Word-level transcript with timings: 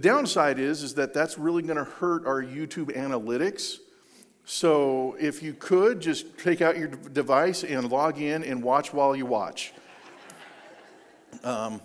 Downside 0.00 0.60
is, 0.60 0.84
is 0.84 0.94
that 0.94 1.12
that's 1.12 1.38
really 1.38 1.60
going 1.60 1.76
to 1.76 1.82
hurt 1.82 2.24
our 2.24 2.40
YouTube 2.40 2.96
analytics. 2.96 3.78
So 4.44 5.16
if 5.18 5.42
you 5.42 5.54
could 5.54 5.98
just 5.98 6.38
take 6.38 6.62
out 6.62 6.78
your 6.78 6.86
device 6.86 7.64
and 7.64 7.90
log 7.90 8.20
in 8.20 8.44
and 8.44 8.62
watch 8.62 8.92
while 8.92 9.16
you 9.16 9.26
watch. 9.26 9.72
Um, 11.42 11.82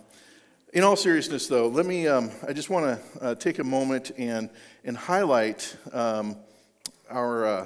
in 0.73 0.83
all 0.83 0.95
seriousness, 0.95 1.47
though, 1.47 1.67
let 1.67 1.87
me. 1.87 2.07
Um, 2.07 2.29
I 2.47 2.53
just 2.53 2.69
want 2.69 2.85
to 2.85 3.25
uh, 3.25 3.35
take 3.35 3.57
a 3.57 3.63
moment 3.63 4.11
and 4.15 4.51
and 4.83 4.95
highlight 4.95 5.75
um, 5.91 6.37
our 7.09 7.45
uh, 7.45 7.65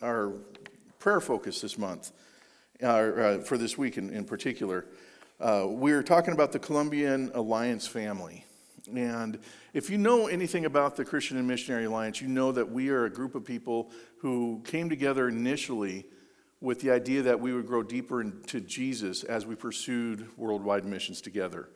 our 0.00 0.32
prayer 0.98 1.20
focus 1.20 1.60
this 1.60 1.76
month, 1.76 2.12
uh 2.82 3.38
for 3.38 3.58
this 3.58 3.76
week 3.76 3.98
in, 3.98 4.08
in 4.08 4.24
particular. 4.24 4.86
Uh, 5.38 5.66
we're 5.68 6.02
talking 6.02 6.32
about 6.32 6.50
the 6.52 6.58
Colombian 6.58 7.30
Alliance 7.34 7.86
family. 7.86 8.46
And 8.94 9.38
if 9.74 9.90
you 9.90 9.98
know 9.98 10.26
anything 10.26 10.64
about 10.64 10.96
the 10.96 11.04
Christian 11.04 11.36
and 11.36 11.46
Missionary 11.46 11.84
Alliance, 11.84 12.20
you 12.20 12.28
know 12.28 12.52
that 12.52 12.70
we 12.70 12.88
are 12.90 13.04
a 13.04 13.10
group 13.10 13.34
of 13.34 13.44
people 13.44 13.90
who 14.18 14.62
came 14.64 14.88
together 14.88 15.28
initially 15.28 16.06
with 16.60 16.80
the 16.80 16.90
idea 16.90 17.22
that 17.22 17.40
we 17.40 17.52
would 17.52 17.66
grow 17.66 17.82
deeper 17.82 18.20
into 18.20 18.60
Jesus 18.60 19.24
as 19.24 19.46
we 19.46 19.54
pursued 19.54 20.28
worldwide 20.36 20.84
missions 20.84 21.20
together. 21.20 21.68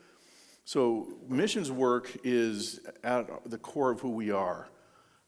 So, 0.67 1.15
missions 1.29 1.71
work 1.71 2.17
is 2.25 2.81
at 3.03 3.29
the 3.51 3.59
core 3.59 3.91
of 3.91 4.01
who 4.01 4.11
we 4.11 4.31
are. 4.31 4.69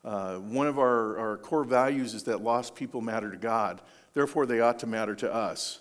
Uh, 0.04 0.36
one 0.36 0.66
of 0.66 0.78
our, 0.78 1.18
our 1.18 1.36
core 1.36 1.64
values 1.64 2.14
is 2.14 2.22
that 2.24 2.42
lost 2.42 2.74
people 2.74 3.00
matter 3.00 3.30
to 3.30 3.36
God, 3.36 3.82
therefore, 4.14 4.46
they 4.46 4.60
ought 4.60 4.78
to 4.78 4.86
matter 4.86 5.14
to 5.16 5.32
us. 5.32 5.80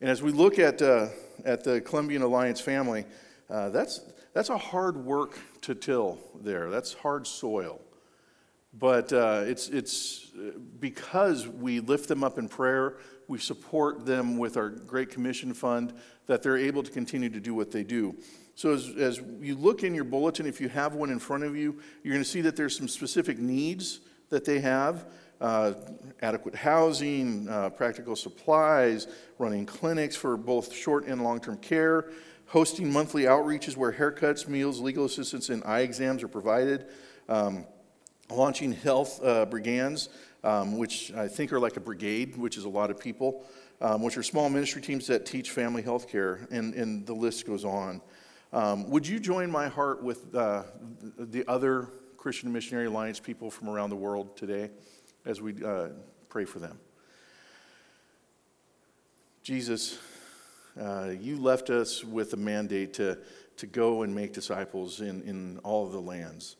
And 0.00 0.10
as 0.10 0.22
we 0.22 0.32
look 0.32 0.58
at, 0.58 0.82
uh, 0.82 1.08
at 1.44 1.62
the 1.62 1.80
Colombian 1.80 2.22
Alliance 2.22 2.60
family, 2.60 3.04
uh, 3.48 3.68
that's, 3.68 4.00
that's 4.32 4.48
a 4.48 4.58
hard 4.58 4.96
work 4.96 5.38
to 5.62 5.74
till 5.74 6.18
there. 6.40 6.70
That's 6.70 6.94
hard 6.94 7.26
soil. 7.26 7.80
But 8.74 9.12
uh, 9.12 9.42
it's, 9.44 9.68
it's 9.68 10.30
because 10.80 11.46
we 11.46 11.80
lift 11.80 12.08
them 12.08 12.24
up 12.24 12.38
in 12.38 12.48
prayer, 12.48 12.96
we 13.28 13.38
support 13.38 14.06
them 14.06 14.38
with 14.38 14.56
our 14.56 14.70
Great 14.70 15.10
Commission 15.10 15.52
Fund, 15.52 15.92
that 16.26 16.42
they're 16.42 16.56
able 16.56 16.82
to 16.82 16.90
continue 16.90 17.28
to 17.28 17.40
do 17.40 17.54
what 17.54 17.70
they 17.70 17.84
do. 17.84 18.16
So, 18.54 18.72
as, 18.72 18.88
as 18.98 19.20
you 19.40 19.56
look 19.56 19.82
in 19.82 19.94
your 19.94 20.04
bulletin, 20.04 20.46
if 20.46 20.60
you 20.60 20.68
have 20.68 20.94
one 20.94 21.10
in 21.10 21.18
front 21.18 21.44
of 21.44 21.56
you, 21.56 21.80
you're 22.02 22.12
going 22.12 22.24
to 22.24 22.28
see 22.28 22.42
that 22.42 22.56
there's 22.56 22.76
some 22.76 22.88
specific 22.88 23.38
needs 23.38 24.00
that 24.30 24.44
they 24.44 24.60
have. 24.60 25.06
Uh, 25.40 25.74
adequate 26.20 26.54
housing, 26.54 27.48
uh, 27.48 27.68
practical 27.70 28.14
supplies, 28.14 29.08
running 29.38 29.66
clinics 29.66 30.14
for 30.14 30.36
both 30.36 30.72
short 30.72 31.04
and 31.06 31.24
long 31.24 31.40
term 31.40 31.56
care, 31.56 32.10
hosting 32.52 32.92
monthly 32.92 33.22
outreaches 33.22 33.78
where 33.78 33.90
haircuts, 33.90 34.46
meals, 34.46 34.78
legal 34.78 35.06
assistance, 35.06 35.48
and 35.48 35.64
eye 35.64 35.80
exams 35.80 36.22
are 36.22 36.28
provided, 36.28 36.84
um, 37.26 37.64
launching 38.28 38.72
health 38.72 39.24
uh, 39.24 39.46
brigands, 39.46 40.10
um, 40.44 40.76
which 40.76 41.10
I 41.14 41.28
think 41.28 41.50
are 41.54 41.58
like 41.58 41.78
a 41.78 41.80
brigade, 41.80 42.36
which 42.36 42.58
is 42.58 42.64
a 42.64 42.68
lot 42.68 42.90
of 42.90 43.00
people, 43.00 43.46
um, 43.80 44.02
which 44.02 44.18
are 44.18 44.22
small 44.22 44.50
ministry 44.50 44.82
teams 44.82 45.06
that 45.06 45.24
teach 45.24 45.50
family 45.50 45.80
health 45.80 46.10
care, 46.10 46.46
and, 46.50 46.74
and 46.74 47.06
the 47.06 47.14
list 47.14 47.46
goes 47.46 47.64
on. 47.64 48.02
Um, 48.52 48.90
would 48.90 49.06
you 49.06 49.18
join 49.18 49.50
my 49.50 49.68
heart 49.68 50.02
with 50.02 50.34
uh, 50.34 50.64
the 51.16 51.48
other 51.48 51.88
Christian 52.18 52.52
Missionary 52.52 52.84
Alliance 52.84 53.18
people 53.18 53.50
from 53.50 53.70
around 53.70 53.88
the 53.88 53.96
world 53.96 54.36
today 54.36 54.68
as 55.24 55.40
we 55.40 55.64
uh, 55.64 55.88
pray 56.28 56.44
for 56.44 56.58
them? 56.58 56.78
Jesus, 59.42 59.98
uh, 60.80 61.10
you 61.20 61.36
left 61.36 61.70
us 61.70 62.02
with 62.04 62.32
a 62.32 62.36
mandate 62.36 62.94
to, 62.94 63.18
to 63.56 63.66
go 63.66 64.02
and 64.02 64.14
make 64.14 64.32
disciples 64.32 65.00
in, 65.00 65.22
in 65.22 65.58
all 65.58 65.86
of 65.86 65.92
the 65.92 66.00
lands. 66.00 66.56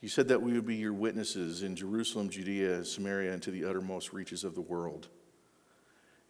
You 0.00 0.08
said 0.08 0.28
that 0.28 0.42
we 0.42 0.52
would 0.52 0.66
be 0.66 0.76
your 0.76 0.92
witnesses 0.92 1.62
in 1.62 1.74
Jerusalem, 1.74 2.28
Judea, 2.28 2.84
Samaria, 2.84 3.32
and 3.32 3.42
to 3.42 3.50
the 3.50 3.64
uttermost 3.64 4.12
reaches 4.12 4.44
of 4.44 4.54
the 4.54 4.60
world. 4.60 5.08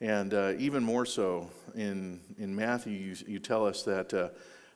And 0.01 0.33
uh, 0.33 0.53
even 0.59 0.85
more 0.85 1.05
so, 1.05 1.51
in, 1.75 2.21
in 2.39 2.55
Matthew, 2.55 2.93
you, 2.93 3.17
you 3.27 3.39
tell 3.39 3.67
us 3.67 3.83
that 3.83 4.15
uh, 4.15 4.29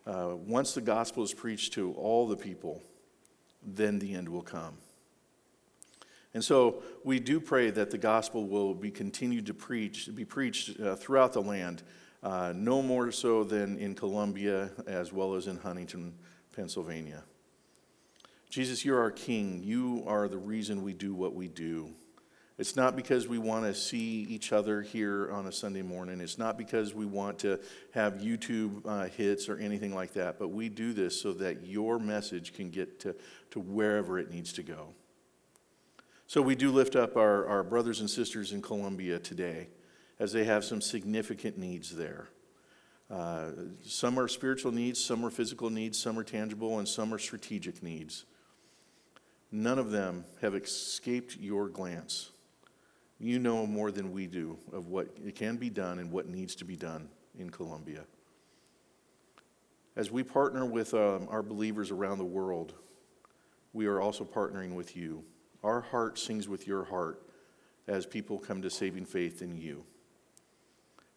uh, 0.09 0.37
once 0.37 0.75
the 0.75 0.81
gospel 0.81 1.23
is 1.23 1.33
preached 1.33 1.75
to 1.75 1.93
all 1.93 2.27
the 2.27 2.37
people, 2.37 2.83
then 3.63 3.99
the 3.99 4.15
end 4.15 4.29
will 4.29 4.43
come. 4.43 4.79
And 6.35 6.45
so 6.45 6.83
we 7.05 7.21
do 7.21 7.41
pray 7.41 7.71
that 7.71 7.91
the 7.91 7.99
gospel 7.99 8.47
will 8.47 8.75
be 8.75 8.91
continued 8.91 9.47
to 9.47 9.55
preach, 9.55 10.09
be 10.15 10.25
preached 10.25 10.79
uh, 10.81 10.97
throughout 10.97 11.33
the 11.33 11.43
land 11.43 11.83
uh, 12.23 12.53
no 12.55 12.83
more 12.83 13.13
so 13.13 13.45
than 13.45 13.79
in 13.79 13.95
Colombia 13.95 14.71
as 14.87 15.13
well 15.13 15.35
as 15.35 15.47
in 15.47 15.57
Huntingdon, 15.57 16.15
Pennsylvania. 16.55 17.23
Jesus, 18.51 18.85
you're 18.85 19.01
our 19.01 19.11
King. 19.11 19.63
You 19.63 20.03
are 20.07 20.27
the 20.27 20.39
reason 20.39 20.83
we 20.83 20.95
do 20.95 21.15
what 21.15 21.35
we 21.35 21.49
do. 21.49 21.91
It's 22.57 22.75
not 22.75 22.97
because 22.97 23.29
we 23.29 23.39
want 23.39 23.67
to 23.67 23.75
see 23.75 24.23
each 24.29 24.53
other 24.53 24.83
here 24.83 25.31
on 25.31 25.47
a 25.47 25.53
Sunday 25.53 25.83
morning. 25.83 26.21
It's 26.21 26.39
not 26.39 26.59
because 26.59 26.93
we 26.93 27.07
want 27.07 27.39
to 27.41 27.61
have 27.93 28.15
YouTube 28.15 28.83
uh, 28.85 29.05
hits 29.05 29.49
or 29.49 29.59
anything 29.59 29.95
like 29.95 30.15
that. 30.15 30.41
But 30.41 30.49
we 30.49 30.69
do 30.69 30.93
this 30.93 31.21
so 31.21 31.33
that 31.35 31.65
your 31.65 32.01
message 32.01 32.55
can 32.55 32.71
get 32.71 32.99
to, 33.01 33.15
to 33.53 33.61
wherever 33.61 34.19
it 34.19 34.33
needs 34.33 34.53
to 34.55 34.65
go. 34.65 34.89
So 36.27 36.43
we 36.43 36.57
do 36.57 36.73
lift 36.73 36.97
up 36.97 37.17
our, 37.17 37.47
our 37.47 37.63
brothers 37.63 38.01
and 38.01 38.11
sisters 38.11 38.53
in 38.53 38.61
Colombia 38.61 39.21
today 39.21 39.69
as 40.19 40.33
they 40.33 40.45
have 40.45 40.65
some 40.65 40.81
significant 40.81 41.59
needs 41.59 41.95
there. 41.95 42.29
Uh, 43.11 43.51
some 43.83 44.19
are 44.19 44.29
spiritual 44.29 44.73
needs, 44.73 45.03
some 45.03 45.25
are 45.25 45.31
physical 45.31 45.71
needs, 45.71 45.99
some 45.99 46.19
are 46.19 46.25
tangible, 46.25 46.79
and 46.79 46.87
some 46.87 47.15
are 47.15 47.19
strategic 47.19 47.83
needs. 47.83 48.25
None 49.51 49.79
of 49.79 49.91
them 49.91 50.25
have 50.43 50.55
escaped 50.55 51.37
your 51.39 51.69
glance. 51.69 52.31
You 53.19 53.39
know 53.39 53.67
more 53.67 53.91
than 53.91 54.13
we 54.13 54.27
do 54.27 54.59
of 54.73 54.89
what 54.89 55.35
can 55.35 55.57
be 55.57 55.71
done 55.71 55.99
and 55.99 56.13
what 56.13 56.29
needs 56.29 56.55
to 56.57 56.65
be 56.65 56.77
done 56.77 57.09
in 57.39 57.51
Colombia. 57.51 58.05
As 59.97 60.11
we 60.11 60.23
partner 60.23 60.65
with 60.65 60.95
um, 60.95 61.27
our 61.31 61.43
believers 61.43 61.91
around 61.91 62.19
the 62.19 62.25
world, 62.25 62.75
we 63.73 63.87
are 63.87 64.01
also 64.01 64.25
partnering 64.25 64.75
with 64.75 64.97
you. 64.97 65.25
Our 65.65 65.81
heart 65.81 66.19
sings 66.19 66.47
with 66.47 66.67
your 66.69 66.85
heart 66.85 67.23
as 67.89 68.07
people 68.07 68.39
come 68.39 68.63
to 68.63 68.71
saving 68.71 69.07
faith 69.07 69.43
in 69.43 69.57
you. 69.57 69.83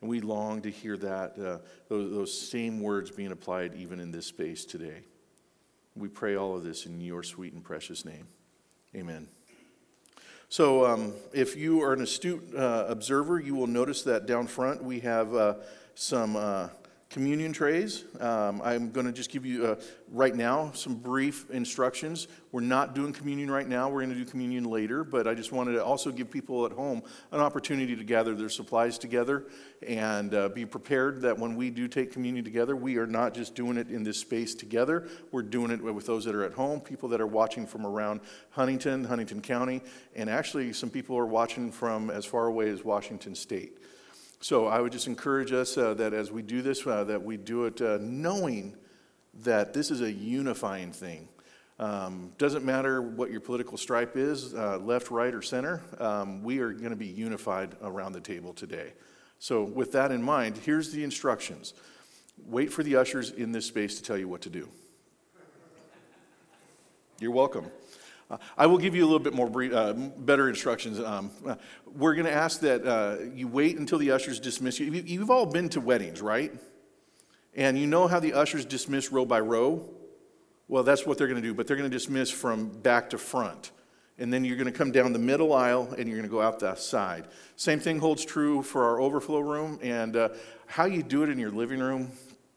And 0.01 0.09
we 0.09 0.19
long 0.19 0.61
to 0.63 0.71
hear 0.71 0.97
that, 0.97 1.37
uh, 1.37 1.57
those, 1.87 2.11
those 2.11 2.49
same 2.49 2.81
words 2.81 3.11
being 3.11 3.31
applied 3.31 3.75
even 3.75 3.99
in 3.99 4.11
this 4.11 4.25
space 4.25 4.65
today. 4.65 5.03
We 5.95 6.07
pray 6.07 6.35
all 6.35 6.55
of 6.55 6.63
this 6.63 6.85
in 6.85 6.99
your 6.99 7.23
sweet 7.23 7.53
and 7.53 7.63
precious 7.63 8.03
name. 8.03 8.27
Amen. 8.95 9.27
So, 10.49 10.85
um, 10.85 11.13
if 11.31 11.55
you 11.55 11.81
are 11.81 11.93
an 11.93 12.01
astute 12.01 12.53
uh, 12.55 12.85
observer, 12.89 13.39
you 13.39 13.55
will 13.55 13.67
notice 13.67 14.03
that 14.03 14.25
down 14.25 14.47
front 14.47 14.83
we 14.83 14.99
have 14.99 15.33
uh, 15.33 15.53
some 15.95 16.35
uh, 16.35 16.69
communion 17.11 17.51
trays. 17.51 18.05
Um, 18.21 18.61
I'm 18.63 18.89
going 18.89 19.05
to 19.05 19.11
just 19.11 19.29
give 19.29 19.45
you 19.45 19.65
uh, 19.65 19.75
right 20.09 20.33
now 20.33 20.71
some 20.73 20.95
brief 20.95 21.49
instructions. 21.49 22.29
We're 22.53 22.61
not 22.61 22.95
doing 22.95 23.11
communion 23.11 23.51
right 23.51 23.67
now, 23.67 23.89
we're 23.89 23.99
going 23.99 24.15
to 24.17 24.23
do 24.23 24.23
communion 24.23 24.63
later, 24.63 25.03
but 25.03 25.27
I 25.27 25.33
just 25.33 25.51
wanted 25.51 25.73
to 25.73 25.83
also 25.83 26.09
give 26.09 26.31
people 26.31 26.65
at 26.65 26.71
home 26.71 27.03
an 27.31 27.41
opportunity 27.41 27.97
to 27.97 28.03
gather 28.05 28.33
their 28.33 28.47
supplies 28.47 28.97
together 28.97 29.45
and 29.85 30.33
uh, 30.33 30.49
be 30.49 30.65
prepared 30.65 31.21
that 31.21 31.37
when 31.37 31.57
we 31.57 31.69
do 31.69 31.89
take 31.89 32.13
communion 32.13 32.45
together, 32.45 32.77
we 32.77 32.97
are 32.97 33.07
not 33.07 33.33
just 33.33 33.55
doing 33.55 33.77
it 33.77 33.89
in 33.89 34.03
this 34.03 34.17
space 34.17 34.55
together, 34.55 35.09
we're 35.33 35.41
doing 35.41 35.69
it 35.69 35.81
with 35.81 36.05
those 36.05 36.23
that 36.23 36.33
are 36.33 36.45
at 36.45 36.53
home, 36.53 36.79
people 36.79 37.09
that 37.09 37.19
are 37.19 37.27
watching 37.27 37.67
from 37.67 37.85
around 37.85 38.21
Huntingdon, 38.51 39.03
Huntingdon 39.03 39.41
County, 39.41 39.81
and 40.15 40.29
actually 40.29 40.71
some 40.71 40.89
people 40.89 41.17
are 41.17 41.25
watching 41.25 41.73
from 41.73 42.09
as 42.09 42.25
far 42.25 42.47
away 42.47 42.69
as 42.69 42.85
Washington 42.85 43.35
State. 43.35 43.79
So 44.41 44.65
I 44.65 44.81
would 44.81 44.91
just 44.91 45.05
encourage 45.05 45.51
us 45.51 45.77
uh, 45.77 45.93
that 45.93 46.13
as 46.13 46.31
we 46.31 46.41
do 46.41 46.63
this, 46.63 46.85
uh, 46.85 47.03
that 47.03 47.21
we 47.21 47.37
do 47.37 47.65
it 47.65 47.79
uh, 47.79 47.99
knowing 48.01 48.75
that 49.43 49.71
this 49.71 49.91
is 49.91 50.01
a 50.01 50.11
unifying 50.11 50.91
thing. 50.91 51.29
Um, 51.77 52.31
doesn't 52.39 52.65
matter 52.65 53.03
what 53.03 53.29
your 53.29 53.39
political 53.39 53.77
stripe 53.77 54.17
is, 54.17 54.55
uh, 54.55 54.79
left, 54.79 55.11
right, 55.11 55.33
or 55.33 55.43
center, 55.43 55.81
um, 55.99 56.43
we 56.43 56.57
are 56.59 56.71
going 56.71 56.89
to 56.89 56.95
be 56.95 57.05
unified 57.07 57.75
around 57.83 58.13
the 58.13 58.19
table 58.19 58.51
today. 58.51 58.93
So, 59.37 59.63
with 59.63 59.91
that 59.93 60.11
in 60.11 60.21
mind, 60.21 60.57
here's 60.57 60.91
the 60.91 61.03
instructions 61.03 61.73
wait 62.47 62.73
for 62.73 62.81
the 62.81 62.95
ushers 62.95 63.29
in 63.29 63.51
this 63.51 63.67
space 63.67 63.97
to 63.97 64.03
tell 64.03 64.17
you 64.17 64.27
what 64.27 64.41
to 64.41 64.49
do. 64.49 64.67
You're 67.19 67.31
welcome. 67.31 67.65
Uh, 68.31 68.37
I 68.57 68.65
will 68.65 68.77
give 68.77 68.95
you 68.95 69.03
a 69.03 69.07
little 69.07 69.19
bit 69.19 69.33
more 69.33 69.49
brief, 69.49 69.73
uh, 69.73 69.91
better 69.91 70.47
instructions. 70.47 71.01
Um, 71.01 71.31
uh, 71.45 71.55
we're 71.85 72.15
going 72.15 72.25
to 72.25 72.31
ask 72.31 72.61
that 72.61 72.85
uh, 72.85 73.17
you 73.35 73.49
wait 73.49 73.77
until 73.77 73.97
the 73.97 74.11
ushers 74.11 74.39
dismiss 74.39 74.79
you. 74.79 74.89
You've 74.89 75.29
all 75.29 75.45
been 75.45 75.67
to 75.69 75.81
weddings, 75.81 76.21
right? 76.21 76.53
And 77.53 77.77
you 77.77 77.87
know 77.87 78.07
how 78.07 78.21
the 78.21 78.33
ushers 78.33 78.63
dismiss 78.63 79.11
row 79.11 79.25
by 79.25 79.41
row? 79.41 79.83
Well, 80.69 80.83
that's 80.83 81.05
what 81.05 81.17
they're 81.17 81.27
going 81.27 81.41
to 81.41 81.47
do, 81.47 81.53
but 81.53 81.67
they're 81.67 81.75
going 81.75 81.91
to 81.91 81.93
dismiss 81.95 82.31
from 82.31 82.69
back 82.69 83.09
to 83.09 83.17
front. 83.17 83.71
And 84.17 84.31
then 84.31 84.45
you're 84.45 84.55
going 84.55 84.71
to 84.71 84.77
come 84.77 84.91
down 84.91 85.11
the 85.11 85.19
middle 85.19 85.51
aisle 85.51 85.93
and 85.97 86.07
you're 86.07 86.17
going 86.17 86.29
to 86.29 86.33
go 86.33 86.41
out 86.41 86.59
the 86.59 86.75
side. 86.75 87.25
Same 87.57 87.79
thing 87.79 87.99
holds 87.99 88.23
true 88.23 88.61
for 88.61 88.85
our 88.85 89.01
overflow 89.01 89.39
room. 89.39 89.77
And 89.81 90.15
uh, 90.15 90.29
how 90.67 90.85
you 90.85 91.03
do 91.03 91.23
it 91.23 91.29
in 91.29 91.37
your 91.37 91.51
living 91.51 91.79
room, 91.79 92.11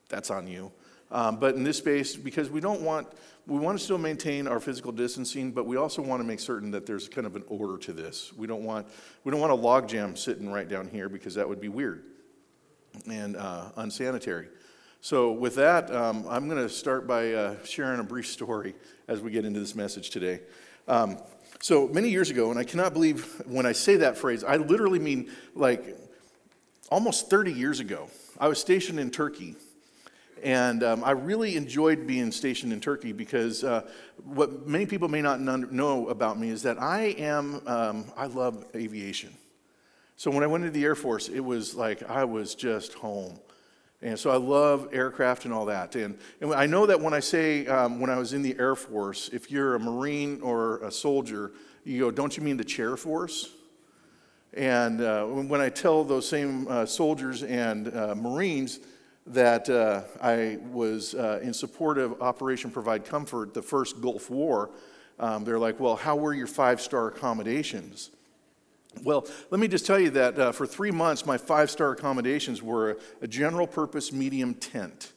that's 0.09 0.31
on 0.31 0.47
you. 0.47 0.71
Um, 1.11 1.37
but 1.37 1.57
in 1.57 1.65
this 1.65 1.79
space, 1.79 2.15
because 2.15 2.51
we 2.51 2.61
don't 2.61 2.83
want 2.83 3.09
we 3.47 3.59
want 3.59 3.79
to 3.79 3.85
still 3.85 3.99
maintain 3.99 4.47
our 4.47 4.59
physical 4.59 4.91
distancing, 4.91 5.53
but 5.53 5.67
we 5.67 5.77
also 5.77 6.01
want 6.01 6.23
to 6.23 6.27
make 6.27 6.41
certain 6.41 6.71
that 6.71 6.87
there's 6.87 7.09
kind 7.09 7.27
of 7.27 7.37
an 7.37 7.45
order 7.49 7.77
to 7.79 7.93
this. 7.93 8.33
We 8.33 8.47
don't 8.47 8.65
want, 8.65 8.87
we 9.23 9.31
don't 9.31 9.41
want 9.41 9.53
a 9.53 9.57
logjam 9.57 10.17
sitting 10.17 10.51
right 10.51 10.69
down 10.69 10.89
here 10.89 11.09
because 11.09 11.35
that 11.35 11.49
would 11.49 11.61
be 11.61 11.69
weird 11.69 12.05
and 13.11 13.37
uh, 13.37 13.71
unsanitary. 13.77 14.49
So, 15.01 15.33
with 15.33 15.57
that, 15.57 15.95
um, 15.95 16.25
I'm 16.31 16.49
going 16.49 16.63
to 16.63 16.71
start 16.71 17.07
by 17.07 17.33
uh, 17.33 17.57
sharing 17.65 18.01
a 18.01 18.05
brief 18.05 18.27
story 18.27 18.75
as 19.07 19.21
we 19.21 19.31
get 19.31 19.45
into 19.45 19.61
this 19.61 19.75
message 19.75 20.09
today. 20.09 20.41
Um, 20.89 21.19
so, 21.61 21.89
many 21.89 22.09
years 22.09 22.31
ago, 22.31 22.51
and 22.51 22.59
I 22.59 22.65
cannot 22.65 22.95
believe 22.95 23.43
when 23.45 23.67
I 23.67 23.73
say 23.73 23.97
that 23.97 24.17
phrase, 24.17 24.43
I 24.43 24.57
literally 24.57 24.99
mean 24.99 25.31
like 25.55 25.99
almost 26.91 27.29
30 27.29 27.53
years 27.53 27.81
ago, 27.81 28.09
I 28.41 28.49
was 28.49 28.59
stationed 28.59 28.99
in 28.99 29.11
Turkey. 29.11 29.57
And 30.45 30.85
um, 30.85 31.03
I 31.03 31.13
really 31.13 31.57
enjoyed 31.57 32.07
being 32.07 32.31
stationed 32.31 32.71
in 32.71 32.79
Turkey 32.79 33.13
because 33.13 33.65
uh, 33.65 33.89
what 34.25 34.67
many 34.67 34.85
people 34.85 35.09
may 35.09 35.23
not 35.23 35.41
know 35.41 36.09
about 36.09 36.39
me 36.39 36.51
is 36.51 36.63
that 36.65 36.81
I 36.81 37.15
am, 37.17 37.67
um, 37.67 38.05
I 38.15 38.27
love 38.27 38.67
aviation. 38.75 39.35
So 40.17 40.31
when 40.31 40.43
I 40.43 40.47
went 40.47 40.65
into 40.65 40.79
the 40.79 40.85
Air 40.85 40.95
Force, 40.95 41.29
it 41.31 41.41
was 41.41 41.75
like 41.75 42.09
I 42.11 42.25
was 42.25 42.55
just 42.55 42.93
home. 42.93 43.41
And 44.03 44.19
so 44.19 44.29
I 44.29 44.37
love 44.37 44.91
aircraft 44.93 45.47
and 45.47 45.55
all 45.55 45.65
that. 45.65 45.97
And, 45.97 46.19
and 46.43 46.53
I 46.53 46.67
know 46.67 46.85
that 46.85 47.01
when 47.01 47.15
I 47.15 47.21
say 47.21 47.67
um, 47.67 47.99
when 47.99 48.11
I 48.11 48.19
was 48.19 48.35
in 48.35 48.43
the 48.43 48.55
Air 48.59 48.77
Force, 48.77 49.31
if 49.33 49.51
you're 49.51 49.77
a 49.77 49.81
Marine 49.81 50.43
or 50.43 50.77
a 50.83 50.93
soldier, 50.93 51.53
you 51.85 52.01
go, 52.01 52.11
don't 52.11 52.37
you 52.37 52.43
mean 52.43 52.59
the 52.59 52.65
chair 52.65 52.99
force? 52.99 53.49
And 54.53 55.01
uh, 55.01 55.25
when 55.25 55.63
I 55.63 55.71
tell 55.71 56.05
those 56.05 56.29
same 56.29 56.69
uh, 56.69 56.85
soldiers 56.85 57.43
and 57.43 57.89
uh, 57.97 58.15
Marines 58.15 58.81
that 59.27 59.71
uh, 59.71 60.03
I 60.23 60.59
was 60.71 61.15
uh, 61.15 61.41
in 61.43 61.55
support 61.55 61.99
of 61.99 62.21
Operation 62.21 62.71
Provide 62.71 63.05
Comfort, 63.05 63.55
the 63.55 63.63
first 63.63 64.01
Gulf 64.01 64.31
War, 64.31 64.71
um, 65.19 65.45
they're 65.45 65.59
like, 65.59 65.81
well, 65.81 65.97
how 65.97 66.17
were 66.17 66.35
your 66.35 66.47
five 66.47 66.81
star 66.81 67.09
accommodations? 67.09 68.11
Well, 69.03 69.27
let 69.51 69.61
me 69.61 69.69
just 69.69 69.87
tell 69.87 69.99
you 69.99 70.11
that 70.11 70.39
uh, 70.39 70.53
for 70.53 70.67
three 70.67 70.91
months, 70.91 71.27
my 71.27 71.39
five 71.39 71.71
star 71.71 71.93
accommodations 71.93 72.63
were 72.63 72.99
a, 73.21 73.27
general 73.27 73.67
purpose 73.67 74.13
medium 74.13 74.55
tent, 74.55 75.13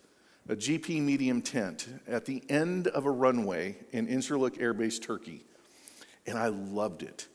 a 0.50 0.56
GP 0.56 1.02
medium 1.02 1.42
tent 1.42 1.88
at 2.08 2.26
the 2.26 2.44
end 2.50 2.88
of 2.88 3.06
a 3.06 3.12
runway 3.12 3.78
in 3.92 4.08
Incirlik 4.08 4.60
Air 4.62 4.74
Base, 4.74 5.00
Turkey. 5.00 5.44
And 6.26 6.38
I 6.38 6.48
loved 6.48 7.04
it. 7.04 7.28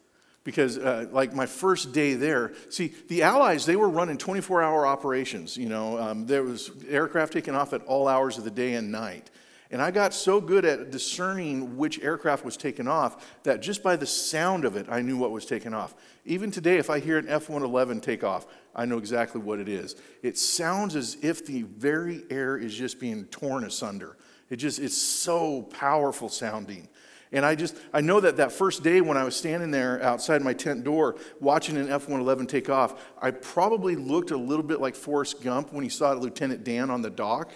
Because, 0.44 0.76
uh, 0.76 1.06
like, 1.12 1.34
my 1.34 1.46
first 1.46 1.92
day 1.92 2.14
there, 2.14 2.52
see, 2.68 2.94
the 3.08 3.22
Allies, 3.22 3.64
they 3.64 3.76
were 3.76 3.88
running 3.88 4.18
24 4.18 4.62
hour 4.62 4.86
operations. 4.86 5.56
You 5.56 5.68
know, 5.68 5.98
um, 5.98 6.26
there 6.26 6.42
was 6.42 6.70
aircraft 6.88 7.32
taking 7.32 7.54
off 7.54 7.72
at 7.72 7.84
all 7.84 8.08
hours 8.08 8.38
of 8.38 8.44
the 8.44 8.50
day 8.50 8.74
and 8.74 8.90
night. 8.90 9.30
And 9.72 9.80
I 9.80 9.90
got 9.90 10.12
so 10.12 10.38
good 10.38 10.66
at 10.66 10.90
discerning 10.90 11.78
which 11.78 11.98
aircraft 12.02 12.44
was 12.44 12.58
taken 12.58 12.86
off 12.86 13.40
that 13.44 13.62
just 13.62 13.82
by 13.82 13.96
the 13.96 14.04
sound 14.04 14.66
of 14.66 14.76
it, 14.76 14.86
I 14.90 15.00
knew 15.00 15.16
what 15.16 15.30
was 15.30 15.46
taken 15.46 15.72
off. 15.72 15.94
Even 16.26 16.50
today, 16.50 16.76
if 16.76 16.90
I 16.90 17.00
hear 17.00 17.16
an 17.16 17.26
F 17.26 17.48
111 17.48 18.02
take 18.02 18.22
off, 18.22 18.46
I 18.76 18.84
know 18.84 18.98
exactly 18.98 19.40
what 19.40 19.60
it 19.60 19.70
is. 19.70 19.96
It 20.22 20.36
sounds 20.36 20.94
as 20.94 21.16
if 21.22 21.46
the 21.46 21.62
very 21.62 22.22
air 22.28 22.58
is 22.58 22.74
just 22.74 23.00
being 23.00 23.24
torn 23.24 23.64
asunder. 23.64 24.18
It 24.50 24.56
just, 24.56 24.78
it's 24.78 24.96
so 24.96 25.62
powerful 25.62 26.28
sounding. 26.28 26.90
And 27.32 27.46
I 27.46 27.54
just, 27.54 27.76
I 27.92 28.02
know 28.02 28.20
that 28.20 28.36
that 28.36 28.52
first 28.52 28.82
day 28.82 29.00
when 29.00 29.16
I 29.16 29.24
was 29.24 29.34
standing 29.34 29.70
there 29.70 30.02
outside 30.02 30.42
my 30.42 30.52
tent 30.52 30.84
door 30.84 31.16
watching 31.40 31.76
an 31.76 31.88
F 31.88 32.02
111 32.02 32.46
take 32.46 32.68
off, 32.68 33.02
I 33.20 33.30
probably 33.30 33.96
looked 33.96 34.30
a 34.30 34.36
little 34.36 34.64
bit 34.64 34.80
like 34.80 34.94
Forrest 34.94 35.42
Gump 35.42 35.72
when 35.72 35.82
he 35.82 35.88
saw 35.88 36.12
Lieutenant 36.12 36.62
Dan 36.62 36.90
on 36.90 37.00
the 37.00 37.10
dock 37.10 37.52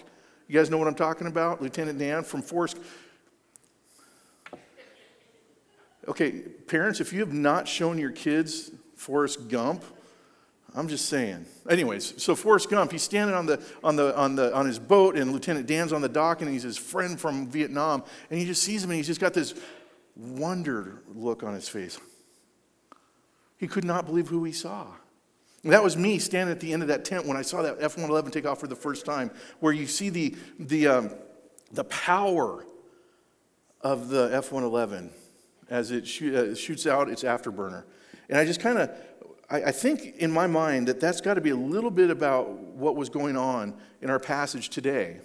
you 0.47 0.57
guys 0.57 0.69
know 0.69 0.77
what 0.77 0.87
I'm 0.87 0.95
talking 0.95 1.27
about? 1.27 1.61
Lieutenant 1.61 1.99
Dan 1.99 2.23
from 2.23 2.41
Forrest. 2.41 2.77
Okay, 6.07 6.31
parents, 6.31 7.01
if 7.01 7.11
you 7.11 7.19
have 7.19 7.33
not 7.33 7.67
shown 7.67 7.97
your 7.97 8.11
kids 8.11 8.71
Forrest 8.95 9.49
Gump, 9.49 9.83
I'm 10.75 10.87
just 10.87 11.07
saying. 11.07 11.45
Anyways, 11.69 12.21
so 12.21 12.35
Forrest 12.35 12.69
Gump, 12.69 12.91
he's 12.91 13.03
standing 13.03 13.35
on 13.35 13.45
the 13.45 13.61
on 13.83 13.95
the 13.95 14.15
on 14.17 14.35
the 14.35 14.53
on 14.53 14.65
his 14.65 14.79
boat, 14.79 15.15
and 15.15 15.31
Lieutenant 15.31 15.65
Dan's 15.65 15.93
on 15.93 16.01
the 16.01 16.09
dock, 16.09 16.41
and 16.41 16.51
he's 16.51 16.63
his 16.63 16.77
friend 16.77 17.19
from 17.19 17.47
Vietnam, 17.47 18.03
and 18.29 18.39
he 18.39 18.45
just 18.45 18.63
sees 18.63 18.83
him, 18.83 18.91
and 18.91 18.97
he's 18.97 19.07
just 19.07 19.21
got 19.21 19.33
this 19.33 19.53
wonder 20.15 21.01
look 21.13 21.43
on 21.43 21.53
his 21.53 21.69
face. 21.69 21.99
He 23.57 23.67
could 23.67 23.85
not 23.85 24.05
believe 24.05 24.27
who 24.27 24.43
he 24.43 24.51
saw. 24.51 24.87
And 25.63 25.73
that 25.73 25.83
was 25.83 25.97
me 25.97 26.19
standing 26.19 26.51
at 26.51 26.59
the 26.59 26.71
end 26.71 26.81
of 26.83 26.87
that 26.89 27.03
tent 27.03 27.25
when 27.25 27.35
I 27.35 27.41
saw 27.41 27.61
that 27.63 27.77
F 27.79 27.97
111 27.97 28.31
take 28.31 28.45
off 28.45 28.59
for 28.59 28.67
the 28.67 28.75
first 28.75 29.05
time, 29.05 29.31
where 29.59 29.73
you 29.73 29.87
see 29.87 30.09
the, 30.09 30.35
the, 30.59 30.87
um, 30.87 31.09
the 31.71 31.83
power 31.85 32.63
of 33.81 34.09
the 34.09 34.29
F 34.31 34.51
111 34.51 35.09
as 35.69 35.91
it 35.91 36.07
shoot, 36.07 36.35
uh, 36.35 36.55
shoots 36.55 36.87
out 36.87 37.09
its 37.09 37.23
afterburner. 37.23 37.83
And 38.29 38.37
I 38.37 38.45
just 38.45 38.59
kind 38.59 38.77
of, 38.77 38.91
I, 39.49 39.63
I 39.63 39.71
think 39.71 40.17
in 40.17 40.31
my 40.31 40.47
mind 40.47 40.87
that 40.87 40.99
that's 40.99 41.21
got 41.21 41.35
to 41.35 41.41
be 41.41 41.51
a 41.51 41.55
little 41.55 41.91
bit 41.91 42.09
about 42.09 42.49
what 42.49 42.95
was 42.95 43.09
going 43.09 43.37
on 43.37 43.73
in 44.01 44.09
our 44.09 44.19
passage 44.19 44.69
today. 44.69 45.19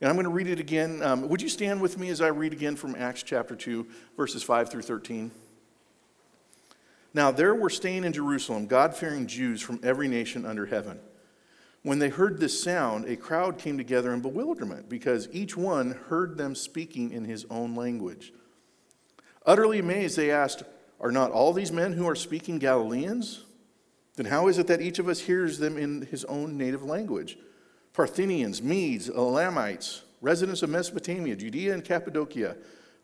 And 0.00 0.10
I'm 0.10 0.16
going 0.16 0.24
to 0.24 0.30
read 0.30 0.46
it 0.46 0.60
again. 0.60 1.02
Um, 1.02 1.28
would 1.28 1.40
you 1.40 1.48
stand 1.48 1.80
with 1.80 1.98
me 1.98 2.10
as 2.10 2.20
I 2.20 2.28
read 2.28 2.52
again 2.52 2.76
from 2.76 2.94
Acts 2.96 3.22
chapter 3.22 3.56
2, 3.56 3.86
verses 4.16 4.42
5 4.42 4.70
through 4.70 4.82
13? 4.82 5.30
Now 7.14 7.30
there 7.30 7.54
were 7.54 7.70
staying 7.70 8.04
in 8.04 8.12
Jerusalem 8.12 8.66
God 8.66 8.94
fearing 8.94 9.26
Jews 9.26 9.62
from 9.62 9.80
every 9.82 10.06
nation 10.06 10.44
under 10.44 10.66
heaven. 10.66 11.00
When 11.82 11.98
they 11.98 12.08
heard 12.08 12.40
this 12.40 12.62
sound, 12.62 13.06
a 13.06 13.16
crowd 13.16 13.58
came 13.58 13.78
together 13.78 14.12
in 14.12 14.20
bewilderment 14.20 14.88
because 14.88 15.28
each 15.32 15.56
one 15.56 15.92
heard 16.08 16.36
them 16.36 16.54
speaking 16.54 17.12
in 17.12 17.24
his 17.24 17.46
own 17.48 17.74
language. 17.74 18.32
Utterly 19.46 19.78
amazed, 19.78 20.16
they 20.16 20.30
asked, 20.30 20.64
Are 21.00 21.12
not 21.12 21.30
all 21.30 21.52
these 21.52 21.72
men 21.72 21.92
who 21.92 22.08
are 22.08 22.14
speaking 22.14 22.58
Galileans? 22.58 23.44
Then 24.16 24.26
how 24.26 24.48
is 24.48 24.58
it 24.58 24.66
that 24.68 24.80
each 24.80 24.98
of 24.98 25.08
us 25.08 25.20
hears 25.20 25.58
them 25.58 25.76
in 25.76 26.02
his 26.02 26.24
own 26.24 26.56
native 26.56 26.82
language? 26.82 27.38
Parthians, 27.92 28.62
Medes, 28.62 29.08
Elamites, 29.08 30.02
residents 30.20 30.62
of 30.62 30.70
Mesopotamia, 30.70 31.36
Judea 31.36 31.74
and 31.74 31.84
Cappadocia, 31.84 32.56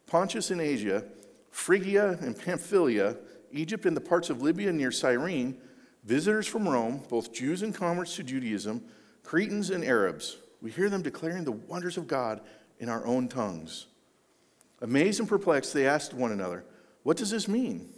Pontus 0.07 0.51
in 0.51 0.61
Asia, 0.61 1.05
Phrygia 1.51 2.19
and 2.21 2.39
Pamphylia, 2.39 3.17
Egypt 3.53 3.85
and 3.87 3.97
the 3.97 4.01
parts 4.01 4.31
of 4.31 4.43
Libya 4.43 4.73
near 4.73 4.91
Cyrene, 4.91 5.57
visitors 6.05 6.47
from 6.47 6.69
Rome, 6.69 7.03
both 7.09 7.33
Jews 7.33 7.63
and 7.63 7.75
converts 7.75 8.17
to 8.17 8.23
Judaism, 8.23 8.83
Cretans 9.23 9.71
and 9.71 9.85
Arabs. 9.85 10.39
We 10.61 10.71
hear 10.71 10.89
them 10.89 11.03
declaring 11.03 11.45
the 11.45 11.53
wonders 11.53 11.97
of 11.97 12.07
God 12.07 12.41
in 12.79 12.89
our 12.89 13.07
own 13.07 13.29
tongues. 13.29 13.87
Amazed 14.81 15.21
and 15.21 15.29
perplexed, 15.29 15.75
they 15.75 15.87
asked 15.87 16.15
one 16.15 16.33
another, 16.33 16.65
What 17.03 17.17
does 17.17 17.31
this 17.31 17.49
mean? 17.49 17.89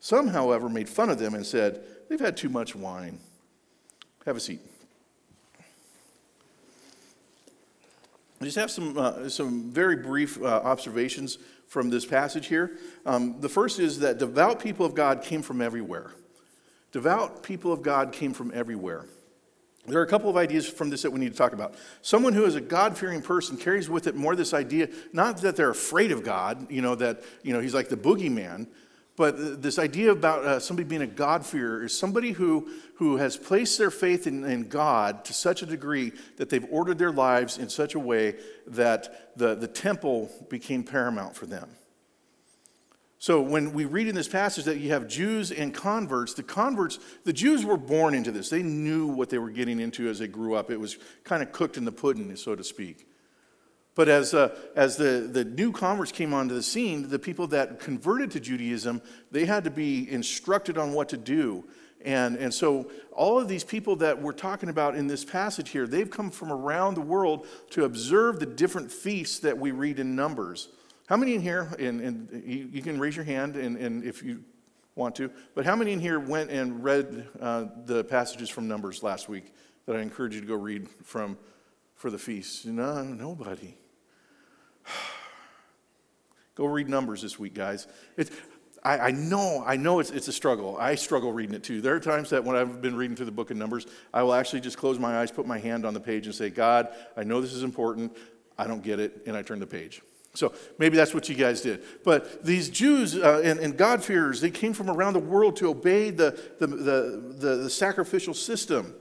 Some, 0.00 0.28
however, 0.28 0.68
made 0.68 0.88
fun 0.88 1.10
of 1.10 1.18
them 1.18 1.34
and 1.34 1.44
said, 1.44 1.82
They've 2.08 2.20
had 2.20 2.36
too 2.36 2.48
much 2.48 2.76
wine. 2.76 3.18
Have 4.24 4.36
a 4.36 4.40
seat. 4.40 4.60
I 8.40 8.44
just 8.44 8.56
have 8.56 8.70
some, 8.70 8.96
uh, 8.98 9.28
some 9.28 9.70
very 9.70 9.96
brief 9.96 10.40
uh, 10.40 10.46
observations 10.46 11.38
from 11.66 11.90
this 11.90 12.04
passage 12.04 12.46
here. 12.46 12.78
Um, 13.04 13.40
the 13.40 13.48
first 13.48 13.80
is 13.80 13.98
that 14.00 14.18
devout 14.18 14.60
people 14.60 14.84
of 14.84 14.94
God 14.94 15.22
came 15.22 15.42
from 15.42 15.62
everywhere. 15.62 16.12
Devout 16.92 17.42
people 17.42 17.72
of 17.72 17.82
God 17.82 18.12
came 18.12 18.32
from 18.32 18.52
everywhere. 18.54 19.06
There 19.86 20.00
are 20.00 20.04
a 20.04 20.08
couple 20.08 20.28
of 20.28 20.36
ideas 20.36 20.68
from 20.68 20.90
this 20.90 21.02
that 21.02 21.12
we 21.12 21.20
need 21.20 21.32
to 21.32 21.38
talk 21.38 21.52
about. 21.52 21.74
Someone 22.02 22.32
who 22.32 22.44
is 22.44 22.54
a 22.54 22.60
God 22.60 22.98
fearing 22.98 23.22
person 23.22 23.56
carries 23.56 23.88
with 23.88 24.06
it 24.06 24.14
more 24.16 24.34
this 24.34 24.52
idea, 24.52 24.88
not 25.12 25.38
that 25.38 25.56
they're 25.56 25.70
afraid 25.70 26.10
of 26.10 26.24
God, 26.24 26.70
you 26.70 26.82
know, 26.82 26.94
that, 26.96 27.22
you 27.42 27.52
know, 27.52 27.60
he's 27.60 27.74
like 27.74 27.88
the 27.88 27.96
boogeyman, 27.96 28.66
but 29.16 29.62
this 29.62 29.78
idea 29.78 30.12
about 30.12 30.44
uh, 30.44 30.60
somebody 30.60 30.86
being 30.86 31.02
a 31.02 31.06
God-fearer 31.06 31.84
is 31.84 31.98
somebody 31.98 32.32
who, 32.32 32.68
who 32.96 33.16
has 33.16 33.36
placed 33.36 33.78
their 33.78 33.90
faith 33.90 34.26
in, 34.26 34.44
in, 34.44 34.68
God 34.68 35.24
to 35.24 35.32
such 35.32 35.62
a 35.62 35.66
degree 35.66 36.12
that 36.36 36.50
they've 36.50 36.66
ordered 36.70 36.98
their 36.98 37.12
lives 37.12 37.56
in 37.56 37.70
such 37.70 37.94
a 37.94 37.98
way 37.98 38.36
that 38.66 39.32
the, 39.36 39.54
the 39.54 39.68
temple 39.68 40.30
became 40.50 40.84
paramount 40.84 41.34
for 41.34 41.46
them. 41.46 41.70
So 43.26 43.40
when 43.40 43.72
we 43.72 43.86
read 43.86 44.06
in 44.06 44.14
this 44.14 44.28
passage 44.28 44.66
that 44.66 44.78
you 44.78 44.90
have 44.90 45.08
Jews 45.08 45.50
and 45.50 45.74
converts, 45.74 46.34
the 46.34 46.44
converts, 46.44 47.00
the 47.24 47.32
Jews 47.32 47.64
were 47.64 47.76
born 47.76 48.14
into 48.14 48.30
this. 48.30 48.50
They 48.50 48.62
knew 48.62 49.08
what 49.08 49.30
they 49.30 49.38
were 49.38 49.50
getting 49.50 49.80
into 49.80 50.08
as 50.08 50.20
they 50.20 50.28
grew 50.28 50.54
up. 50.54 50.70
It 50.70 50.78
was 50.78 50.96
kind 51.24 51.42
of 51.42 51.50
cooked 51.50 51.76
in 51.76 51.84
the 51.84 51.90
pudding, 51.90 52.36
so 52.36 52.54
to 52.54 52.62
speak. 52.62 53.08
But 53.96 54.08
as, 54.08 54.32
uh, 54.32 54.56
as 54.76 54.96
the, 54.96 55.28
the 55.28 55.44
new 55.44 55.72
converts 55.72 56.12
came 56.12 56.32
onto 56.32 56.54
the 56.54 56.62
scene, 56.62 57.08
the 57.08 57.18
people 57.18 57.48
that 57.48 57.80
converted 57.80 58.30
to 58.30 58.38
Judaism, 58.38 59.02
they 59.32 59.44
had 59.44 59.64
to 59.64 59.70
be 59.72 60.08
instructed 60.08 60.78
on 60.78 60.92
what 60.92 61.08
to 61.08 61.16
do. 61.16 61.64
And, 62.04 62.36
and 62.36 62.54
so, 62.54 62.92
all 63.10 63.40
of 63.40 63.48
these 63.48 63.64
people 63.64 63.96
that 63.96 64.22
we're 64.22 64.34
talking 64.34 64.68
about 64.68 64.94
in 64.94 65.08
this 65.08 65.24
passage 65.24 65.70
here, 65.70 65.88
they've 65.88 66.08
come 66.08 66.30
from 66.30 66.52
around 66.52 66.94
the 66.94 67.00
world 67.00 67.48
to 67.70 67.86
observe 67.86 68.38
the 68.38 68.46
different 68.46 68.92
feasts 68.92 69.40
that 69.40 69.58
we 69.58 69.72
read 69.72 69.98
in 69.98 70.14
Numbers. 70.14 70.68
How 71.06 71.16
many 71.16 71.34
in 71.34 71.40
here, 71.40 71.68
and, 71.78 72.00
and 72.00 72.42
you, 72.44 72.68
you, 72.72 72.82
can 72.82 72.98
raise 72.98 73.14
your 73.14 73.24
hand 73.24 73.54
and, 73.54 73.76
and 73.76 74.02
if 74.02 74.24
you 74.24 74.42
want 74.96 75.14
to, 75.16 75.30
but 75.54 75.64
how 75.64 75.76
many 75.76 75.92
in 75.92 76.00
here 76.00 76.18
went 76.18 76.50
and 76.50 76.82
read 76.82 77.28
uh, 77.40 77.66
the 77.84 78.02
passages 78.02 78.50
from 78.50 78.66
Numbers 78.66 79.04
last 79.04 79.28
week 79.28 79.54
that 79.86 79.94
I 79.94 80.00
encourage 80.00 80.34
you 80.34 80.40
to 80.40 80.46
go 80.46 80.56
read 80.56 80.88
from 81.04 81.38
for 81.94 82.10
the 82.10 82.18
feast? 82.18 82.66
No, 82.66 83.04
nobody. 83.04 83.76
Go 86.56 86.64
read 86.64 86.88
Numbers 86.88 87.20
this 87.20 87.38
week, 87.38 87.52
guys. 87.52 87.86
It's, 88.16 88.30
I, 88.82 88.98
I 88.98 89.10
know, 89.10 89.62
I 89.66 89.76
know 89.76 90.00
it's, 90.00 90.10
it's 90.10 90.26
a 90.26 90.32
struggle. 90.32 90.78
I 90.80 90.94
struggle 90.94 91.30
reading 91.32 91.54
it 91.54 91.62
too. 91.62 91.82
There 91.82 91.94
are 91.94 92.00
times 92.00 92.30
that 92.30 92.42
when 92.42 92.56
I've 92.56 92.80
been 92.80 92.96
reading 92.96 93.14
through 93.14 93.26
the 93.26 93.32
book 93.32 93.50
of 93.50 93.58
Numbers, 93.58 93.86
I 94.14 94.22
will 94.22 94.32
actually 94.32 94.62
just 94.62 94.78
close 94.78 94.98
my 94.98 95.18
eyes, 95.18 95.30
put 95.30 95.46
my 95.46 95.58
hand 95.58 95.84
on 95.84 95.92
the 95.92 96.00
page, 96.00 96.24
and 96.24 96.34
say, 96.34 96.48
God, 96.48 96.88
I 97.14 97.22
know 97.22 97.42
this 97.42 97.52
is 97.52 97.62
important. 97.62 98.16
I 98.56 98.66
don't 98.66 98.82
get 98.82 98.98
it, 98.98 99.22
and 99.26 99.36
I 99.36 99.42
turn 99.42 99.60
the 99.60 99.66
page. 99.66 100.00
So 100.36 100.52
maybe 100.78 100.96
that's 100.96 101.14
what 101.14 101.28
you 101.28 101.34
guys 101.34 101.62
did. 101.62 101.82
But 102.04 102.44
these 102.44 102.68
Jews 102.68 103.16
uh, 103.16 103.40
and, 103.42 103.58
and 103.58 103.76
God-fearers, 103.76 104.40
they 104.40 104.50
came 104.50 104.74
from 104.74 104.90
around 104.90 105.14
the 105.14 105.18
world 105.18 105.56
to 105.56 105.68
obey 105.68 106.10
the, 106.10 106.38
the, 106.58 106.66
the, 106.66 107.34
the, 107.38 107.56
the 107.56 107.70
sacrificial 107.70 108.34
system. 108.34 108.94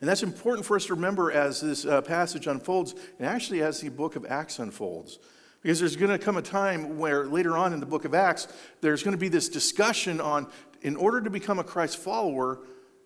And 0.00 0.08
that's 0.08 0.22
important 0.22 0.66
for 0.66 0.76
us 0.76 0.86
to 0.86 0.94
remember 0.94 1.30
as 1.30 1.60
this 1.60 1.84
uh, 1.84 2.00
passage 2.02 2.46
unfolds, 2.46 2.94
and 3.18 3.26
actually 3.26 3.62
as 3.62 3.80
the 3.80 3.90
book 3.90 4.16
of 4.16 4.26
Acts 4.26 4.58
unfolds. 4.58 5.18
Because 5.62 5.80
there's 5.80 5.96
going 5.96 6.10
to 6.10 6.18
come 6.18 6.36
a 6.36 6.42
time 6.42 6.98
where 6.98 7.26
later 7.26 7.56
on 7.56 7.72
in 7.72 7.80
the 7.80 7.86
book 7.86 8.04
of 8.04 8.14
Acts, 8.14 8.48
there's 8.80 9.02
going 9.02 9.16
to 9.16 9.20
be 9.20 9.28
this 9.28 9.48
discussion 9.48 10.20
on 10.20 10.46
in 10.82 10.96
order 10.96 11.22
to 11.22 11.30
become 11.30 11.58
a 11.58 11.64
Christ 11.64 11.96
follower, 11.96 12.60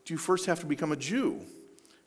do 0.05 0.15
you 0.15 0.19
first 0.19 0.47
have 0.47 0.61
to 0.61 0.67
become 0.67 0.91
a 0.91 0.97
Jew? 0.97 1.41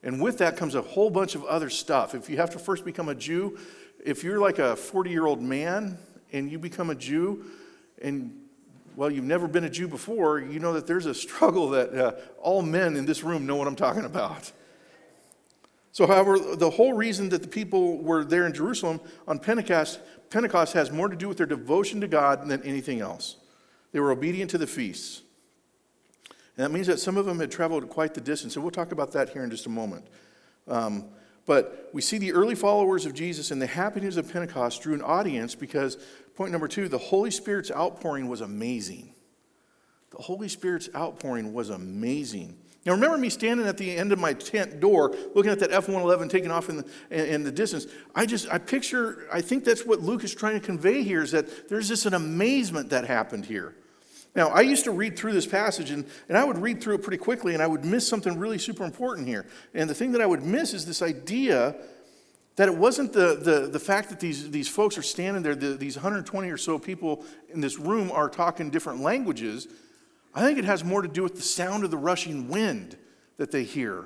And 0.03 0.21
with 0.21 0.39
that 0.39 0.57
comes 0.57 0.75
a 0.75 0.81
whole 0.81 1.09
bunch 1.09 1.35
of 1.35 1.45
other 1.45 1.69
stuff. 1.69 2.15
If 2.15 2.29
you 2.29 2.37
have 2.37 2.49
to 2.51 2.59
first 2.59 2.83
become 2.83 3.07
a 3.07 3.15
Jew, 3.15 3.57
if 4.03 4.23
you're 4.23 4.39
like 4.39 4.59
a 4.59 4.75
40 4.75 5.09
year 5.09 5.25
old 5.25 5.41
man 5.41 5.97
and 6.31 6.51
you 6.51 6.59
become 6.59 6.89
a 6.89 6.95
Jew, 6.95 7.45
and 8.01 8.37
well, 8.95 9.11
you've 9.11 9.23
never 9.23 9.47
been 9.47 9.63
a 9.63 9.69
Jew 9.69 9.87
before, 9.87 10.39
you 10.39 10.59
know 10.59 10.73
that 10.73 10.87
there's 10.87 11.05
a 11.05 11.13
struggle 11.13 11.69
that 11.69 11.93
uh, 11.93 12.13
all 12.41 12.61
men 12.61 12.95
in 12.95 13.05
this 13.05 13.23
room 13.23 13.45
know 13.45 13.55
what 13.55 13.67
I'm 13.67 13.75
talking 13.75 14.05
about. 14.05 14.51
So, 15.93 16.07
however, 16.07 16.39
the 16.55 16.69
whole 16.69 16.93
reason 16.93 17.29
that 17.29 17.41
the 17.41 17.47
people 17.49 17.97
were 17.97 18.23
there 18.23 18.45
in 18.45 18.53
Jerusalem 18.53 19.01
on 19.27 19.39
Pentecost, 19.39 19.99
Pentecost 20.29 20.73
has 20.73 20.89
more 20.89 21.09
to 21.09 21.17
do 21.17 21.27
with 21.27 21.37
their 21.37 21.45
devotion 21.45 21.99
to 21.99 22.07
God 22.07 22.47
than 22.47 22.63
anything 22.63 23.01
else. 23.01 23.35
They 23.91 23.99
were 23.99 24.11
obedient 24.11 24.51
to 24.51 24.57
the 24.57 24.67
feasts. 24.67 25.21
And 26.55 26.65
that 26.65 26.71
means 26.71 26.87
that 26.87 26.99
some 26.99 27.17
of 27.17 27.25
them 27.25 27.39
had 27.39 27.51
traveled 27.51 27.89
quite 27.89 28.13
the 28.13 28.21
distance. 28.21 28.55
And 28.55 28.63
we'll 28.63 28.71
talk 28.71 28.93
about 28.93 29.11
that 29.13 29.29
here 29.29 29.43
in 29.43 29.49
just 29.49 29.65
a 29.65 29.69
moment. 29.69 30.05
Um, 30.67 31.05
but 31.45 31.89
we 31.93 32.01
see 32.01 32.17
the 32.17 32.33
early 32.33 32.55
followers 32.55 33.05
of 33.05 33.13
Jesus 33.13 33.51
and 33.51 33.61
the 33.61 33.67
happiness 33.67 34.17
of 34.17 34.31
Pentecost 34.31 34.81
drew 34.81 34.93
an 34.93 35.01
audience 35.01 35.55
because, 35.55 35.97
point 36.35 36.51
number 36.51 36.67
two, 36.67 36.87
the 36.87 36.97
Holy 36.97 37.31
Spirit's 37.31 37.71
outpouring 37.71 38.27
was 38.27 38.41
amazing. 38.41 39.13
The 40.11 40.21
Holy 40.21 40.49
Spirit's 40.49 40.89
outpouring 40.95 41.53
was 41.53 41.69
amazing. 41.69 42.57
Now, 42.85 42.93
remember 42.93 43.17
me 43.17 43.29
standing 43.29 43.67
at 43.67 43.77
the 43.77 43.95
end 43.95 44.11
of 44.11 44.17
my 44.17 44.33
tent 44.33 44.79
door, 44.79 45.15
looking 45.35 45.51
at 45.51 45.59
that 45.59 45.71
F 45.71 45.87
111 45.87 46.29
taking 46.29 46.49
off 46.49 46.67
in 46.67 46.77
the, 46.77 47.33
in 47.33 47.43
the 47.43 47.51
distance. 47.51 47.85
I 48.15 48.25
just, 48.25 48.49
I 48.49 48.57
picture, 48.57 49.27
I 49.31 49.41
think 49.41 49.63
that's 49.63 49.85
what 49.85 50.01
Luke 50.01 50.23
is 50.23 50.33
trying 50.33 50.59
to 50.59 50.65
convey 50.65 51.03
here 51.03 51.21
is 51.21 51.31
that 51.31 51.69
there's 51.69 51.87
just 51.87 52.07
an 52.07 52.15
amazement 52.15 52.89
that 52.89 53.05
happened 53.05 53.45
here. 53.45 53.75
Now, 54.33 54.47
I 54.49 54.61
used 54.61 54.85
to 54.85 54.91
read 54.91 55.17
through 55.17 55.33
this 55.33 55.45
passage, 55.45 55.91
and, 55.91 56.05
and 56.29 56.37
I 56.37 56.43
would 56.43 56.57
read 56.57 56.81
through 56.81 56.95
it 56.95 57.03
pretty 57.03 57.17
quickly, 57.17 57.53
and 57.53 57.61
I 57.61 57.67
would 57.67 57.83
miss 57.83 58.07
something 58.07 58.37
really 58.37 58.57
super 58.57 58.85
important 58.85 59.27
here. 59.27 59.45
And 59.73 59.89
the 59.89 59.93
thing 59.93 60.13
that 60.13 60.21
I 60.21 60.25
would 60.25 60.43
miss 60.43 60.73
is 60.73 60.85
this 60.85 61.01
idea 61.01 61.75
that 62.55 62.69
it 62.69 62.75
wasn't 62.75 63.11
the, 63.11 63.35
the, 63.35 63.67
the 63.67 63.79
fact 63.79 64.09
that 64.09 64.19
these, 64.19 64.49
these 64.51 64.67
folks 64.67 64.97
are 64.97 65.01
standing 65.01 65.43
there, 65.43 65.55
the, 65.55 65.73
these 65.73 65.95
120 65.95 66.49
or 66.49 66.57
so 66.57 66.79
people 66.79 67.25
in 67.49 67.59
this 67.59 67.77
room 67.77 68.11
are 68.11 68.29
talking 68.29 68.69
different 68.69 69.01
languages. 69.01 69.67
I 70.33 70.41
think 70.41 70.59
it 70.59 70.65
has 70.65 70.83
more 70.83 71.01
to 71.01 71.07
do 71.07 71.23
with 71.23 71.35
the 71.35 71.41
sound 71.41 71.83
of 71.83 71.91
the 71.91 71.97
rushing 71.97 72.47
wind 72.47 72.97
that 73.37 73.51
they 73.51 73.63
hear. 73.63 74.05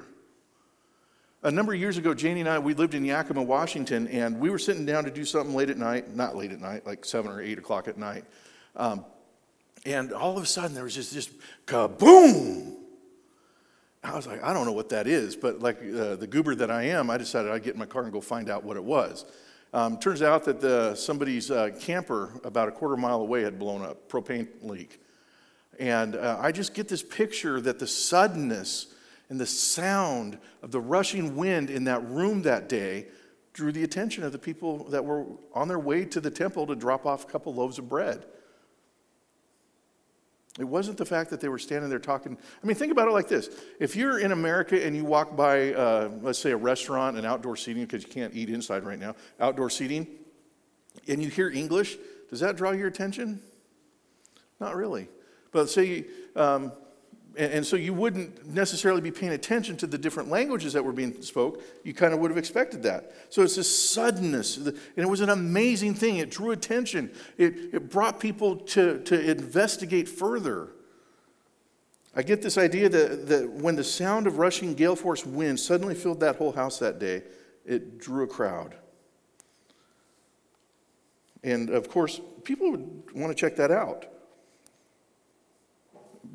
A 1.44 1.52
number 1.52 1.74
of 1.74 1.80
years 1.80 1.98
ago, 1.98 2.16
Janie 2.16 2.40
and 2.40 2.50
I, 2.50 2.58
we 2.58 2.74
lived 2.74 2.96
in 2.96 3.06
Yakima, 3.06 3.44
Washington, 3.44 4.08
and 4.08 4.40
we 4.40 4.50
were 4.50 4.58
sitting 4.58 4.86
down 4.86 5.04
to 5.04 5.12
do 5.12 5.24
something 5.26 5.56
late 5.56 5.70
at 5.70 5.78
night, 5.78 6.16
not 6.16 6.36
late 6.36 6.52
at 6.52 6.60
night, 6.60 6.88
like 6.88 7.06
7 7.06 7.30
or 7.30 7.42
8 7.42 7.60
o'clock 7.60 7.88
at 7.88 7.98
night. 7.98 8.26
Um, 8.76 9.06
and 9.86 10.12
all 10.12 10.38
of 10.38 10.44
a 10.44 10.48
sudden, 10.48 10.74
there 10.74 10.84
was 10.84 10.96
just 10.96 11.14
this 11.14 11.30
kaboom. 11.68 12.74
I 14.04 14.16
was 14.16 14.28
like, 14.28 14.44
I 14.44 14.54
don't 14.54 14.66
know 14.66 14.72
what 14.72 14.90
that 14.90 15.08
is, 15.08 15.36
but 15.36 15.62
like 15.62 15.78
uh, 15.78 16.16
the 16.16 16.28
goober 16.28 16.56
that 16.56 16.70
I 16.70 16.84
am, 16.84 17.10
I 17.10 17.18
decided 17.18 17.52
I'd 17.52 17.64
get 17.64 17.74
in 17.74 17.80
my 17.80 17.86
car 17.86 18.04
and 18.04 18.12
go 18.12 18.22
find 18.22 18.50
out 18.50 18.64
what 18.64 18.78
it 18.78 18.84
was. 18.84 19.26
Um, 19.74 19.98
turns 19.98 20.22
out 20.22 20.46
that 20.46 20.62
the, 20.62 20.96
somebody's 20.96 21.52
uh, 21.52 21.72
camper 21.80 22.32
about 22.44 22.68
a 22.68 22.72
quarter 22.72 22.96
mile 22.96 23.22
away 23.22 23.42
had 23.42 23.60
blown 23.60 23.82
up, 23.82 24.08
propane 24.10 24.48
leak. 24.62 25.02
And 25.80 26.16
uh, 26.16 26.38
I 26.40 26.52
just 26.52 26.74
get 26.74 26.88
this 26.88 27.04
picture 27.04 27.60
that 27.62 27.80
the 27.80 27.88
suddenness 27.88 28.88
and 29.30 29.40
the 29.40 29.46
sound 29.46 30.38
of 30.62 30.72
the 30.72 30.80
rushing 30.80 31.36
wind 31.36 31.70
in 31.70 31.84
that 31.86 32.08
room 32.08 32.44
that 32.44 32.70
day 32.70 33.08
drew 33.54 33.72
the 33.72 33.84
attention 33.84 34.24
of 34.24 34.32
the 34.32 34.38
people 34.38 34.86
that 34.86 35.04
were 35.04 35.26
on 35.54 35.68
their 35.68 35.80
way 35.80 36.06
to 36.06 36.22
the 36.22 36.32
temple 36.32 36.68
to 36.68 36.76
drop 36.76 37.06
off 37.06 37.24
a 37.24 37.28
couple 37.28 37.54
loaves 37.54 37.80
of 37.80 37.90
bread. 37.90 38.26
It 40.58 40.64
wasn't 40.64 40.98
the 40.98 41.06
fact 41.06 41.30
that 41.32 41.42
they 41.42 41.50
were 41.50 41.60
standing 41.60 41.90
there 41.90 42.00
talking. 42.00 42.38
I 42.64 42.66
mean, 42.66 42.78
think 42.78 42.92
about 42.92 43.10
it 43.10 43.12
like 43.12 43.28
this. 43.28 43.50
If 43.80 43.96
you're 43.96 44.20
in 44.20 44.32
America 44.32 44.84
and 44.84 44.96
you 44.96 45.04
walk 45.04 45.36
by, 45.36 45.74
uh, 45.74 46.12
let's 46.22 46.40
say, 46.40 46.52
a 46.52 46.58
restaurant 46.58 47.18
and 47.18 47.26
outdoor 47.26 47.58
seating, 47.58 47.84
because 47.84 48.04
you 48.04 48.10
can't 48.10 48.34
eat 48.34 48.50
inside 48.50 48.86
right 48.86 49.00
now, 49.00 49.16
outdoor 49.40 49.70
seating, 49.70 50.08
and 51.10 51.22
you 51.22 51.30
hear 51.30 51.50
English, 51.50 51.98
does 52.30 52.40
that 52.40 52.56
draw 52.56 52.72
your 52.72 52.88
attention? 52.88 53.42
Not 54.62 54.76
really. 54.76 55.10
But 55.52 55.70
say, 55.70 56.06
um, 56.38 56.72
and, 57.38 57.54
and, 57.54 57.66
so 57.66 57.76
you 57.76 57.94
wouldn't 57.94 58.48
necessarily 58.48 59.02
be 59.02 59.12
paying 59.12 59.34
attention 59.34 59.78
to 59.78 59.88
the 59.88 59.98
different 59.98 60.30
languages 60.30 60.74
that 60.74 60.84
were 60.84 60.92
being 60.92 61.22
spoke. 61.22 61.62
You 61.84 61.94
kind 61.94 62.14
of 62.14 62.20
would 62.20 62.32
have 62.32 62.38
expected 62.38 62.84
that. 62.84 63.14
So 63.30 63.42
it's 63.42 63.56
this 63.56 63.90
suddenness, 63.90 64.58
and 64.58 64.78
it 64.96 65.10
was 65.10 65.22
an 65.22 65.30
amazing 65.30 65.96
thing. 65.96 66.18
It 66.18 66.30
drew 66.30 66.52
attention. 66.52 67.12
It, 67.38 67.74
it 67.74 67.90
brought 67.90 68.20
people 68.20 68.58
to, 68.58 69.00
to 69.00 69.30
investigate 69.30 70.08
further. 70.08 70.70
I 72.16 72.24
get 72.24 72.42
this 72.42 72.58
idea 72.58 72.90
that, 72.90 73.28
that 73.28 73.50
when 73.50 73.76
the 73.76 73.84
sound 73.84 74.28
of 74.28 74.38
rushing 74.38 74.74
gale 74.74 74.96
force 74.96 75.26
wind 75.26 75.60
suddenly 75.60 75.96
filled 75.96 76.22
that 76.22 76.38
whole 76.38 76.54
house 76.54 76.80
that 76.80 77.00
day, 77.00 77.24
it 77.66 77.98
drew 77.98 78.24
a 78.24 78.28
crowd. 78.28 78.76
And 81.44 81.70
of 81.70 81.90
course, 81.90 82.22
people 82.44 82.72
would 82.72 83.12
want 83.14 83.30
to 83.30 83.36
check 83.36 83.56
that 83.58 83.72
out 83.72 84.08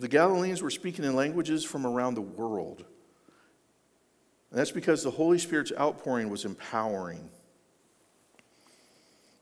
the 0.00 0.08
Galileans 0.08 0.62
were 0.62 0.70
speaking 0.70 1.04
in 1.04 1.14
languages 1.14 1.62
from 1.62 1.86
around 1.86 2.14
the 2.14 2.22
world. 2.22 2.84
And 4.50 4.58
that's 4.58 4.70
because 4.70 5.04
the 5.04 5.10
Holy 5.10 5.38
Spirit's 5.38 5.72
outpouring 5.78 6.30
was 6.30 6.44
empowering. 6.44 7.28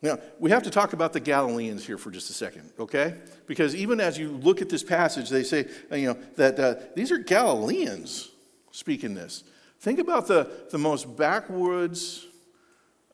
Now, 0.03 0.19
we 0.39 0.51
have 0.51 0.65
to 0.65 0.71
talk 0.71 0.93
about 0.93 1.13
the 1.13 1.21
Galileans 1.21 1.87
here 1.87 1.97
for 1.97 2.11
just 2.11 2.29
a 2.31 2.33
second, 2.33 2.71
okay? 2.79 3.15
Because 3.47 3.75
even 3.75 4.01
as 4.01 4.19
you 4.19 4.31
look 4.31 4.61
at 4.61 4.69
this 4.69 4.83
passage, 4.83 5.29
they 5.29 5.43
say, 5.43 5.67
you 5.93 6.09
know, 6.09 6.19
that 6.37 6.59
uh, 6.59 6.75
these 6.95 7.11
are 7.11 7.19
Galileans 7.19 8.31
speaking 8.71 9.15
this. 9.15 9.45
Think 9.81 9.99
about 9.99 10.27
the, 10.27 10.51
the 10.71 10.79
most 10.79 11.17
backwoods, 11.17 12.27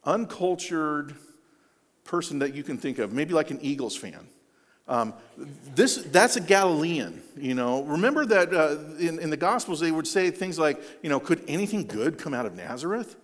uncultured 0.05 1.15
person 2.05 2.39
that 2.41 2.55
you 2.55 2.63
can 2.63 2.77
think 2.77 2.99
of, 2.99 3.13
maybe 3.13 3.35
like 3.35 3.51
an 3.51 3.59
Eagles 3.63 3.97
fan. 3.97 4.29
Um, 4.87 5.15
this, 5.75 5.97
that's 5.97 6.37
a 6.37 6.41
Galilean, 6.41 7.23
you 7.37 7.55
know. 7.55 7.83
Remember 7.85 8.27
that 8.27 8.53
uh, 8.53 8.77
in, 8.99 9.19
in 9.19 9.31
the 9.31 9.37
Gospels 9.37 9.81
they 9.81 9.91
would 9.91 10.07
say 10.07 10.31
things 10.31 10.59
like, 10.59 10.81
you 11.03 11.09
know, 11.09 11.19
could 11.19 11.43
anything 11.49 11.87
good 11.87 12.19
come 12.19 12.35
out 12.35 12.45
of 12.45 12.55
Nazareth? 12.55 13.17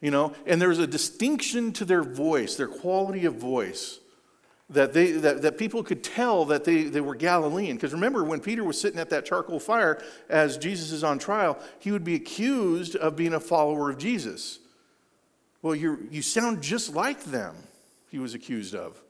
You 0.00 0.10
know, 0.10 0.34
and 0.46 0.60
there's 0.60 0.78
a 0.78 0.86
distinction 0.86 1.72
to 1.74 1.84
their 1.84 2.02
voice, 2.02 2.56
their 2.56 2.68
quality 2.68 3.26
of 3.26 3.34
voice, 3.34 3.98
that, 4.70 4.92
they, 4.92 5.12
that, 5.12 5.42
that 5.42 5.56
people 5.56 5.82
could 5.82 6.04
tell 6.04 6.44
that 6.46 6.64
they, 6.64 6.84
they 6.84 7.00
were 7.00 7.14
Galilean. 7.14 7.76
Because 7.76 7.92
remember, 7.92 8.22
when 8.22 8.40
Peter 8.40 8.62
was 8.62 8.80
sitting 8.80 9.00
at 9.00 9.10
that 9.10 9.24
charcoal 9.24 9.58
fire 9.58 10.02
as 10.28 10.58
Jesus 10.58 10.92
is 10.92 11.02
on 11.02 11.18
trial, 11.18 11.58
he 11.78 11.90
would 11.90 12.04
be 12.04 12.14
accused 12.14 12.94
of 12.96 13.16
being 13.16 13.34
a 13.34 13.40
follower 13.40 13.90
of 13.90 13.98
Jesus. 13.98 14.58
Well, 15.62 15.74
you 15.74 16.06
you 16.10 16.22
sound 16.22 16.62
just 16.62 16.94
like 16.94 17.24
them, 17.24 17.56
he 18.10 18.18
was 18.18 18.34
accused 18.34 18.74
of. 18.74 19.00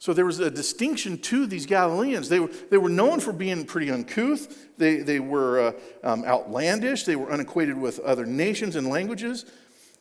So 0.00 0.14
there 0.14 0.24
was 0.24 0.40
a 0.40 0.50
distinction 0.50 1.18
to 1.18 1.46
these 1.46 1.66
Galileans. 1.66 2.30
They 2.30 2.40
were, 2.40 2.48
they 2.70 2.78
were 2.78 2.88
known 2.88 3.20
for 3.20 3.34
being 3.34 3.66
pretty 3.66 3.90
uncouth, 3.90 4.78
they, 4.78 4.96
they 4.96 5.20
were 5.20 5.60
uh, 5.60 5.72
um, 6.02 6.24
outlandish, 6.24 7.04
they 7.04 7.16
were 7.16 7.30
unacquainted 7.30 7.76
with 7.76 8.00
other 8.00 8.24
nations 8.24 8.76
and 8.76 8.88
languages. 8.88 9.44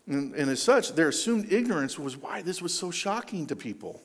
And, 0.08 0.34
and 0.36 0.50
as 0.50 0.64
such, 0.64 0.94
their 0.94 1.10
assumed 1.10 1.52
ignorance 1.52 2.00
was 2.00 2.16
why 2.16 2.42
this 2.42 2.62
was 2.62 2.74
so 2.74 2.92
shocking 2.92 3.46
to 3.48 3.58
people. 3.58 4.02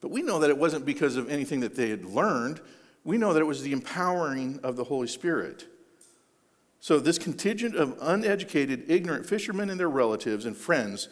But 0.00 0.12
we 0.12 0.22
know 0.22 0.38
that 0.38 0.50
it 0.50 0.56
wasn't 0.56 0.86
because 0.86 1.16
of 1.16 1.28
anything 1.28 1.58
that 1.60 1.74
they 1.74 1.90
had 1.90 2.04
learned. 2.04 2.60
We 3.02 3.18
know 3.18 3.32
that 3.32 3.40
it 3.40 3.46
was 3.46 3.64
the 3.64 3.72
empowering 3.72 4.60
of 4.62 4.76
the 4.76 4.84
Holy 4.84 5.08
Spirit. 5.08 5.66
So, 6.78 7.00
this 7.00 7.18
contingent 7.18 7.74
of 7.74 7.98
uneducated, 8.00 8.84
ignorant 8.88 9.26
fishermen 9.26 9.68
and 9.68 9.80
their 9.80 9.90
relatives 9.90 10.46
and 10.46 10.56
friends 10.56 11.08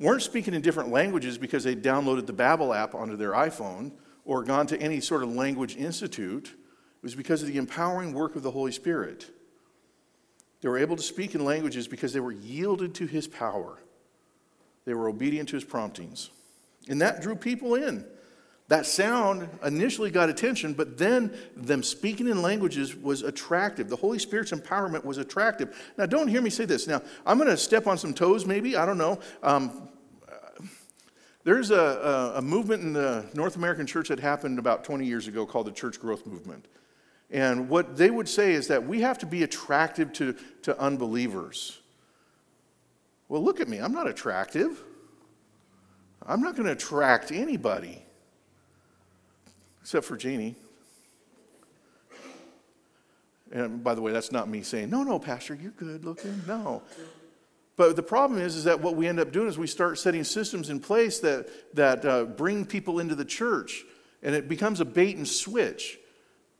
weren't 0.00 0.22
speaking 0.22 0.54
in 0.54 0.62
different 0.62 0.90
languages 0.90 1.38
because 1.38 1.64
they 1.64 1.74
downloaded 1.74 2.26
the 2.26 2.32
Babbel 2.32 2.76
app 2.76 2.94
onto 2.94 3.16
their 3.16 3.32
iPhone 3.32 3.92
or 4.24 4.44
gone 4.44 4.66
to 4.68 4.80
any 4.80 5.00
sort 5.00 5.22
of 5.22 5.30
language 5.30 5.76
institute. 5.76 6.48
It 6.48 7.02
was 7.02 7.14
because 7.14 7.42
of 7.42 7.48
the 7.48 7.56
empowering 7.56 8.12
work 8.12 8.36
of 8.36 8.42
the 8.42 8.50
Holy 8.50 8.72
Spirit. 8.72 9.30
They 10.60 10.68
were 10.68 10.78
able 10.78 10.96
to 10.96 11.02
speak 11.02 11.34
in 11.34 11.44
languages 11.44 11.88
because 11.88 12.12
they 12.12 12.20
were 12.20 12.32
yielded 12.32 12.94
to 12.96 13.06
his 13.06 13.26
power. 13.28 13.78
They 14.84 14.94
were 14.94 15.08
obedient 15.08 15.48
to 15.50 15.56
his 15.56 15.64
promptings. 15.64 16.30
And 16.88 17.00
that 17.00 17.20
drew 17.20 17.36
people 17.36 17.74
in. 17.74 18.04
That 18.68 18.84
sound 18.84 19.48
initially 19.64 20.10
got 20.10 20.28
attention, 20.28 20.74
but 20.74 20.98
then 20.98 21.34
them 21.56 21.82
speaking 21.82 22.28
in 22.28 22.42
languages 22.42 22.94
was 22.94 23.22
attractive. 23.22 23.88
The 23.88 23.96
Holy 23.96 24.18
Spirit's 24.18 24.52
empowerment 24.52 25.04
was 25.04 25.16
attractive. 25.16 25.74
Now, 25.96 26.04
don't 26.04 26.28
hear 26.28 26.42
me 26.42 26.50
say 26.50 26.66
this. 26.66 26.86
Now, 26.86 27.00
I'm 27.24 27.38
going 27.38 27.48
to 27.48 27.56
step 27.56 27.86
on 27.86 27.96
some 27.96 28.12
toes, 28.12 28.44
maybe. 28.44 28.76
I 28.76 28.84
don't 28.84 28.98
know. 28.98 29.20
Um, 29.42 29.88
there's 31.44 31.70
a, 31.70 32.34
a, 32.36 32.42
movement 32.42 32.82
in 32.82 32.92
the 32.92 33.24
North 33.32 33.56
American 33.56 33.86
church 33.86 34.08
that 34.08 34.20
happened 34.20 34.58
about 34.58 34.84
20 34.84 35.06
years 35.06 35.28
ago 35.28 35.46
called 35.46 35.66
the 35.66 35.72
Church 35.72 35.98
Growth 35.98 36.26
Movement. 36.26 36.66
And 37.30 37.70
what 37.70 37.96
they 37.96 38.10
would 38.10 38.28
say 38.28 38.52
is 38.52 38.68
that 38.68 38.86
we 38.86 39.00
have 39.00 39.16
to 39.18 39.26
be 39.26 39.44
attractive 39.44 40.12
to, 40.14 40.34
to 40.62 40.78
unbelievers. 40.78 41.80
Well, 43.28 43.42
look 43.42 43.60
at 43.60 43.68
me. 43.68 43.78
I'm 43.78 43.92
not 43.92 44.06
attractive. 44.06 44.82
I'm 46.26 46.42
not 46.42 46.54
going 46.54 46.66
to 46.66 46.72
attract 46.72 47.32
anybody 47.32 48.02
except 49.88 50.04
for 50.04 50.18
Janie. 50.18 50.54
And 53.50 53.82
by 53.82 53.94
the 53.94 54.02
way, 54.02 54.12
that's 54.12 54.30
not 54.30 54.46
me 54.46 54.60
saying, 54.60 54.90
no, 54.90 55.02
no, 55.02 55.18
Pastor, 55.18 55.54
you're 55.54 55.70
good 55.70 56.04
looking. 56.04 56.42
No. 56.46 56.82
But 57.74 57.96
the 57.96 58.02
problem 58.02 58.38
is, 58.38 58.54
is 58.54 58.64
that 58.64 58.82
what 58.82 58.96
we 58.96 59.06
end 59.06 59.18
up 59.18 59.32
doing 59.32 59.48
is 59.48 59.56
we 59.56 59.66
start 59.66 59.98
setting 59.98 60.24
systems 60.24 60.68
in 60.68 60.78
place 60.78 61.20
that, 61.20 61.48
that 61.74 62.04
uh, 62.04 62.24
bring 62.24 62.66
people 62.66 63.00
into 63.00 63.14
the 63.14 63.24
church, 63.24 63.86
and 64.22 64.34
it 64.34 64.46
becomes 64.46 64.80
a 64.80 64.84
bait 64.84 65.16
and 65.16 65.26
switch. 65.26 65.98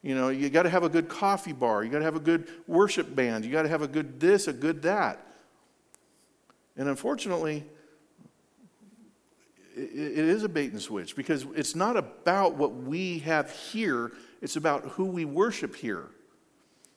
You 0.01 0.15
know, 0.15 0.31
you 0.31 0.49
got 0.49 0.63
to 0.63 0.71
have 0.71 0.85
a 0.85 0.89
good 0.89 1.11
coffee 1.11 1.53
bar, 1.53 1.85
you 1.85 1.91
got 1.91 1.99
to 1.99 2.07
have 2.07 2.17
a 2.17 2.21
good 2.21 2.49
worship 2.67 3.15
band, 3.15 3.45
you 3.45 3.53
got 3.53 3.65
to 3.65 3.69
have 3.69 3.83
a 3.83 3.89
good 3.89 4.19
this, 4.21 4.49
a 4.49 4.55
good 4.55 4.81
that. 4.83 5.35
And 6.79 6.89
unfortunately, 6.89 7.67
it 9.79 10.19
is 10.19 10.43
a 10.43 10.49
bait 10.49 10.73
and 10.73 10.81
switch 10.81 11.15
because 11.15 11.47
it's 11.55 11.75
not 11.75 11.97
about 11.97 12.55
what 12.55 12.75
we 12.75 13.21
have 13.21 13.51
here, 13.51 14.13
it's 14.43 14.57
about 14.57 14.85
who 14.85 15.05
we 15.05 15.25
worship 15.25 15.77
here. 15.77 16.11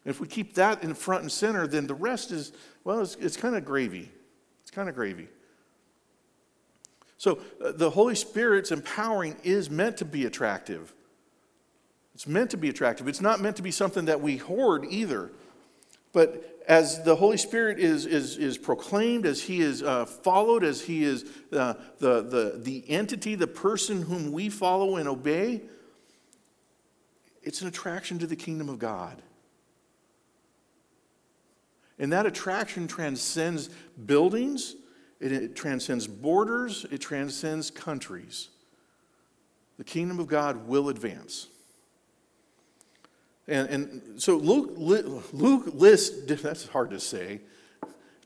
if 0.05 0.19
we 0.19 0.27
keep 0.27 0.55
that 0.55 0.83
in 0.83 0.93
front 0.93 1.21
and 1.21 1.31
center, 1.31 1.67
then 1.67 1.85
the 1.85 1.93
rest 1.93 2.31
is, 2.31 2.51
well, 2.83 3.01
it's, 3.01 3.15
it's 3.15 3.38
kind 3.38 3.55
of 3.55 3.63
gravy. 3.63 4.11
It's 4.63 4.71
kind 4.71 4.89
of 4.89 4.95
gravy. 4.95 5.27
So 7.17 7.39
uh, 7.63 7.73
the 7.73 7.91
Holy 7.91 8.15
Spirit's 8.15 8.71
empowering 8.71 9.35
is 9.43 9.69
meant 9.69 9.97
to 9.97 10.05
be 10.05 10.25
attractive. 10.25 10.93
It's 12.15 12.27
meant 12.27 12.50
to 12.51 12.57
be 12.57 12.69
attractive. 12.69 13.07
It's 13.07 13.21
not 13.21 13.39
meant 13.39 13.57
to 13.57 13.61
be 13.61 13.71
something 13.71 14.05
that 14.05 14.21
we 14.21 14.38
hoard 14.38 14.85
either. 14.89 15.31
But 16.13 16.61
as 16.67 17.03
the 17.03 17.15
Holy 17.15 17.37
Spirit 17.37 17.79
is, 17.79 18.05
is, 18.05 18.37
is 18.37 18.57
proclaimed, 18.57 19.25
as 19.25 19.41
He 19.41 19.61
is 19.61 19.81
uh, 19.81 20.05
followed, 20.05 20.63
as 20.63 20.81
He 20.81 21.03
is 21.03 21.25
uh, 21.51 21.73
the, 21.99 22.21
the, 22.21 22.53
the 22.57 22.89
entity, 22.89 23.35
the 23.35 23.47
person 23.47 24.03
whom 24.03 24.31
we 24.31 24.49
follow 24.49 24.97
and 24.97 25.07
obey, 25.07 25.61
it's 27.43 27.61
an 27.61 27.67
attraction 27.67 28.19
to 28.19 28.27
the 28.27 28.35
kingdom 28.35 28.69
of 28.69 28.77
God. 28.77 29.21
And 31.97 32.11
that 32.13 32.25
attraction 32.25 32.87
transcends 32.87 33.69
buildings, 34.05 34.75
it, 35.19 35.31
it 35.31 35.55
transcends 35.55 36.07
borders, 36.07 36.85
it 36.91 36.99
transcends 36.99 37.69
countries. 37.69 38.49
The 39.77 39.83
kingdom 39.83 40.19
of 40.19 40.27
God 40.27 40.67
will 40.67 40.89
advance. 40.89 41.47
And, 43.48 43.69
and 43.69 44.21
so 44.21 44.38
Luke, 44.38 44.74
Luke 45.33 45.71
lists, 45.74 46.41
that's 46.41 46.67
hard 46.67 46.91
to 46.91 47.00
say. 47.00 47.41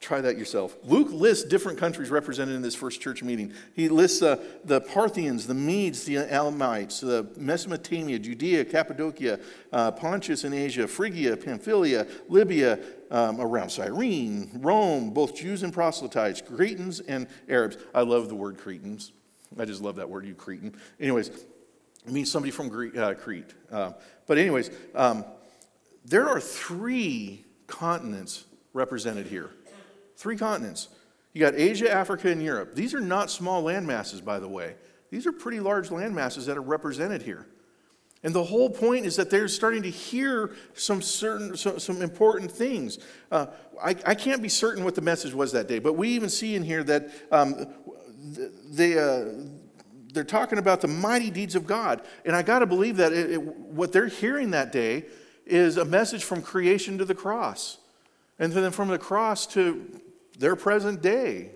Try 0.02 0.22
that 0.22 0.38
yourself. 0.38 0.78
Luke 0.84 1.08
lists 1.10 1.46
different 1.46 1.80
countries 1.80 2.12
represented 2.12 2.54
in 2.54 2.62
this 2.62 2.76
first 2.76 3.02
church 3.02 3.24
meeting. 3.24 3.54
He 3.76 3.90
lists 3.90 4.22
uh, 4.22 4.44
the 4.64 4.82
Parthians, 4.82 5.48
the 5.48 5.56
Medes, 5.56 6.04
the 6.04 6.18
Elamites, 6.18 7.00
the 7.00 7.28
Mesopotamia, 7.38 8.20
Judea, 8.20 8.66
Cappadocia, 8.66 9.40
uh, 9.74 9.92
Pontus 9.92 10.44
in 10.44 10.54
Asia, 10.54 10.88
Phrygia, 10.88 11.36
Pamphylia, 11.38 12.06
Libya, 12.30 12.78
um, 13.10 13.42
around 13.42 13.70
Cyrene, 13.70 14.52
Rome, 14.56 15.10
both 15.12 15.34
Jews 15.34 15.64
and 15.64 15.74
proselytes, 15.74 16.42
Cretans 16.42 17.00
and 17.00 17.28
Arabs. 17.50 17.78
I 17.96 18.02
love 18.02 18.30
the 18.30 18.36
word 18.36 18.58
Cretans. 18.58 19.12
I 19.58 19.66
just 19.66 19.82
love 19.82 19.96
that 19.96 20.10
word, 20.10 20.26
you 20.26 20.36
Cretan. 20.36 20.76
Anyways, 21.00 21.32
it 22.06 22.12
means 22.12 22.32
somebody 22.32 22.52
from 22.52 22.92
uh, 22.98 23.14
Crete. 23.14 23.54
Uh, 23.72 23.94
but, 24.28 24.38
anyways, 24.38 24.70
um, 24.94 25.26
there 26.06 26.28
are 26.28 26.40
three 26.40 27.46
continents 27.68 28.46
represented 28.74 29.28
here. 29.28 29.50
Three 30.18 30.38
continents. 30.38 30.90
You 31.34 31.42
got 31.42 31.56
Asia, 31.56 31.92
Africa, 31.92 32.30
and 32.30 32.42
Europe. 32.42 32.76
These 32.76 32.94
are 32.94 33.02
not 33.02 33.30
small 33.30 33.64
land 33.64 33.86
masses, 33.88 34.22
by 34.22 34.40
the 34.40 34.48
way. 34.48 34.76
These 35.10 35.28
are 35.28 35.32
pretty 35.32 35.60
large 35.60 35.92
land 35.92 36.16
masses 36.16 36.46
that 36.46 36.58
are 36.58 36.62
represented 36.62 37.22
here. 37.22 37.48
And 38.24 38.34
the 38.34 38.44
whole 38.44 38.70
point 38.70 39.06
is 39.06 39.18
that 39.18 39.30
they're 39.30 39.48
starting 39.48 39.84
to 39.84 39.90
hear 39.90 40.56
some 40.74 41.02
certain, 41.02 41.56
some, 41.56 41.80
some 41.80 42.02
important 42.02 42.52
things. 42.52 42.98
Uh, 43.32 43.48
I, 43.84 43.96
I, 44.06 44.16
can't 44.16 44.42
be 44.42 44.50
certain 44.50 44.84
what 44.84 44.96
the 44.96 45.02
message 45.02 45.34
was 45.34 45.52
that 45.52 45.68
day, 45.68 45.78
but 45.78 45.94
we 45.94 46.10
even 46.10 46.30
see 46.30 46.56
in 46.56 46.64
here 46.64 46.84
that 46.86 47.12
um, 47.32 47.68
they, 48.72 48.98
uh, 48.98 49.26
they're 50.16 50.24
talking 50.24 50.58
about 50.58 50.82
the 50.82 50.88
mighty 50.88 51.30
deeds 51.30 51.54
of 51.54 51.68
God. 51.68 52.02
And 52.26 52.36
I 52.36 52.42
got 52.42 52.60
to 52.60 52.66
believe 52.66 52.98
that 52.98 53.14
it, 53.14 53.32
it, 53.34 53.44
what 53.44 53.92
they're 53.92 54.08
hearing 54.08 54.52
that 54.52 54.72
day 54.72 55.06
is 55.46 55.78
a 55.78 55.86
message 55.86 56.24
from 56.24 56.42
creation 56.42 56.98
to 56.98 57.06
the 57.06 57.14
cross, 57.14 57.78
and 58.40 58.52
then 58.52 58.72
from 58.72 58.88
the 58.88 58.98
cross 58.98 59.46
to 59.48 60.02
their 60.40 60.56
present 60.56 61.02
day. 61.02 61.52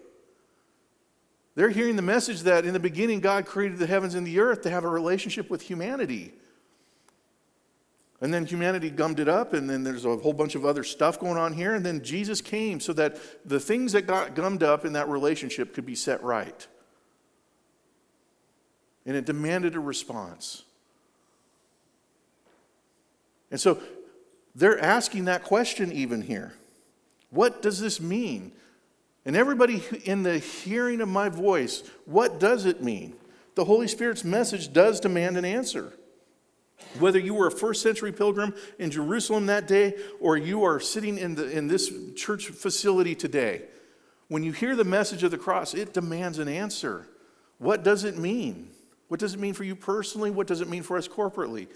They're 1.55 1.69
hearing 1.69 1.95
the 1.95 2.03
message 2.03 2.41
that 2.41 2.65
in 2.65 2.73
the 2.73 2.79
beginning 2.79 3.19
God 3.19 3.45
created 3.45 3.79
the 3.79 3.87
heavens 3.87 4.13
and 4.13 4.25
the 4.27 4.39
earth 4.39 4.61
to 4.61 4.69
have 4.69 4.83
a 4.83 4.89
relationship 4.89 5.49
with 5.49 5.63
humanity. 5.63 6.33
And 8.21 8.33
then 8.33 8.45
humanity 8.45 8.89
gummed 8.89 9.19
it 9.19 9.29
up, 9.29 9.53
and 9.53 9.69
then 9.69 9.83
there's 9.83 10.05
a 10.05 10.17
whole 10.17 10.33
bunch 10.33 10.55
of 10.55 10.65
other 10.65 10.83
stuff 10.83 11.19
going 11.19 11.37
on 11.37 11.53
here. 11.53 11.73
And 11.73 11.85
then 11.85 12.03
Jesus 12.03 12.41
came 12.41 12.79
so 12.79 12.93
that 12.93 13.17
the 13.45 13.59
things 13.59 13.93
that 13.93 14.03
got 14.03 14.35
gummed 14.35 14.61
up 14.61 14.85
in 14.85 14.93
that 14.93 15.07
relationship 15.07 15.73
could 15.73 15.85
be 15.85 15.95
set 15.95 16.21
right 16.21 16.67
and 19.09 19.17
it 19.17 19.25
demanded 19.25 19.73
a 19.75 19.79
response. 19.79 20.61
And 23.49 23.59
so 23.59 23.79
they're 24.53 24.79
asking 24.79 25.25
that 25.25 25.43
question 25.43 25.91
even 25.91 26.21
here. 26.21 26.53
What 27.31 27.63
does 27.63 27.79
this 27.79 27.99
mean? 27.99 28.51
And 29.25 29.35
everybody 29.35 29.81
in 30.05 30.21
the 30.21 30.37
hearing 30.37 31.01
of 31.01 31.09
my 31.09 31.27
voice, 31.27 31.81
what 32.05 32.39
does 32.39 32.67
it 32.67 32.83
mean? 32.83 33.15
The 33.55 33.65
Holy 33.65 33.87
Spirit's 33.87 34.23
message 34.23 34.71
does 34.73 34.99
demand 34.99 35.37
an 35.37 35.45
answer. 35.45 35.91
Whether 36.99 37.17
you 37.17 37.33
were 37.33 37.47
a 37.47 37.51
first 37.51 37.81
century 37.81 38.11
pilgrim 38.11 38.53
in 38.77 38.91
Jerusalem 38.91 39.47
that 39.47 39.67
day 39.67 39.95
or 40.19 40.37
you 40.37 40.63
are 40.63 40.79
sitting 40.79 41.17
in, 41.17 41.33
the, 41.33 41.49
in 41.49 41.67
this 41.67 41.91
church 42.15 42.49
facility 42.49 43.15
today, 43.15 43.63
when 44.27 44.43
you 44.43 44.51
hear 44.51 44.75
the 44.75 44.83
message 44.83 45.23
of 45.23 45.31
the 45.31 45.39
cross, 45.39 45.73
it 45.73 45.95
demands 45.95 46.37
an 46.37 46.47
answer. 46.47 47.07
What 47.57 47.83
does 47.83 48.03
it 48.03 48.15
mean? 48.15 48.69
What 49.09 49.19
does 49.19 49.33
it 49.33 49.39
mean 49.39 49.53
for 49.53 49.63
you 49.63 49.75
personally? 49.75 50.31
What 50.31 50.47
does 50.47 50.61
it 50.61 50.69
mean 50.69 50.83
for 50.83 50.97
us 50.97 51.07
corporately? 51.07 51.67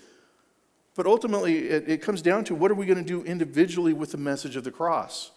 But 0.96 1.08
ultimately, 1.08 1.68
it, 1.68 1.90
it 1.90 2.02
comes 2.02 2.22
down 2.22 2.46
to 2.46 2.56
what 2.56 2.72
are 2.72 2.76
we 2.76 2.86
going 2.86 3.04
to 3.04 3.04
do 3.04 3.24
individually 3.24 3.94
with 3.94 4.12
the 4.12 4.18
message 4.18 4.56
of 4.56 4.64
the 4.64 4.72
cross? 4.72 5.32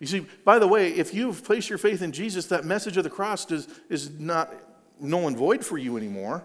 You 0.00 0.06
see, 0.06 0.26
by 0.44 0.58
the 0.58 0.66
way, 0.66 0.90
if 0.90 1.14
you've 1.14 1.42
placed 1.44 1.70
your 1.70 1.78
faith 1.78 2.02
in 2.02 2.12
Jesus, 2.12 2.46
that 2.46 2.64
message 2.64 2.96
of 2.96 3.04
the 3.04 3.10
cross 3.10 3.46
does, 3.46 3.68
is 3.88 4.10
not 4.18 4.52
null 5.00 5.28
and 5.28 5.36
void 5.36 5.64
for 5.64 5.78
you 5.78 5.96
anymore. 5.96 6.44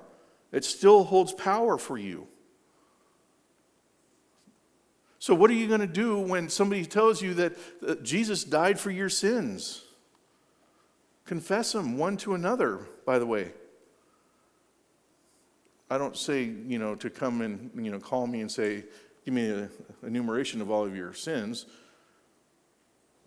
It 0.52 0.64
still 0.64 1.04
holds 1.04 1.34
power 1.34 1.78
for 1.78 1.98
you. 1.98 2.28
So, 5.18 5.36
what 5.36 5.50
are 5.50 5.56
you 5.56 5.68
going 5.68 5.82
to 5.82 5.88
do 5.88 6.20
when 6.20 6.50
somebody 6.50 6.86
tells 6.86 7.22
you 7.22 7.34
that 7.36 7.54
uh, 7.86 7.96
Jesus 7.96 8.44
died 8.44 8.80
for 8.80 8.90
your 8.90 9.10
sins? 9.10 9.84
Confess 11.26 11.74
them 11.74 11.98
one 11.98 12.18
to 12.18 12.34
another, 12.34 12.88
by 13.06 13.20
the 13.20 13.26
way. 13.26 13.52
I 15.92 15.98
don't 15.98 16.16
say, 16.16 16.44
you 16.44 16.80
know, 16.80 16.96
to 16.96 17.10
come 17.10 17.42
and, 17.42 17.70
you 17.76 17.92
know, 17.92 18.00
call 18.00 18.26
me 18.26 18.40
and 18.40 18.50
say, 18.50 18.86
give 19.26 19.34
me 19.34 19.50
an 19.50 19.70
enumeration 20.04 20.62
of 20.62 20.72
all 20.72 20.86
of 20.86 20.96
your 20.96 21.14
sins. 21.14 21.66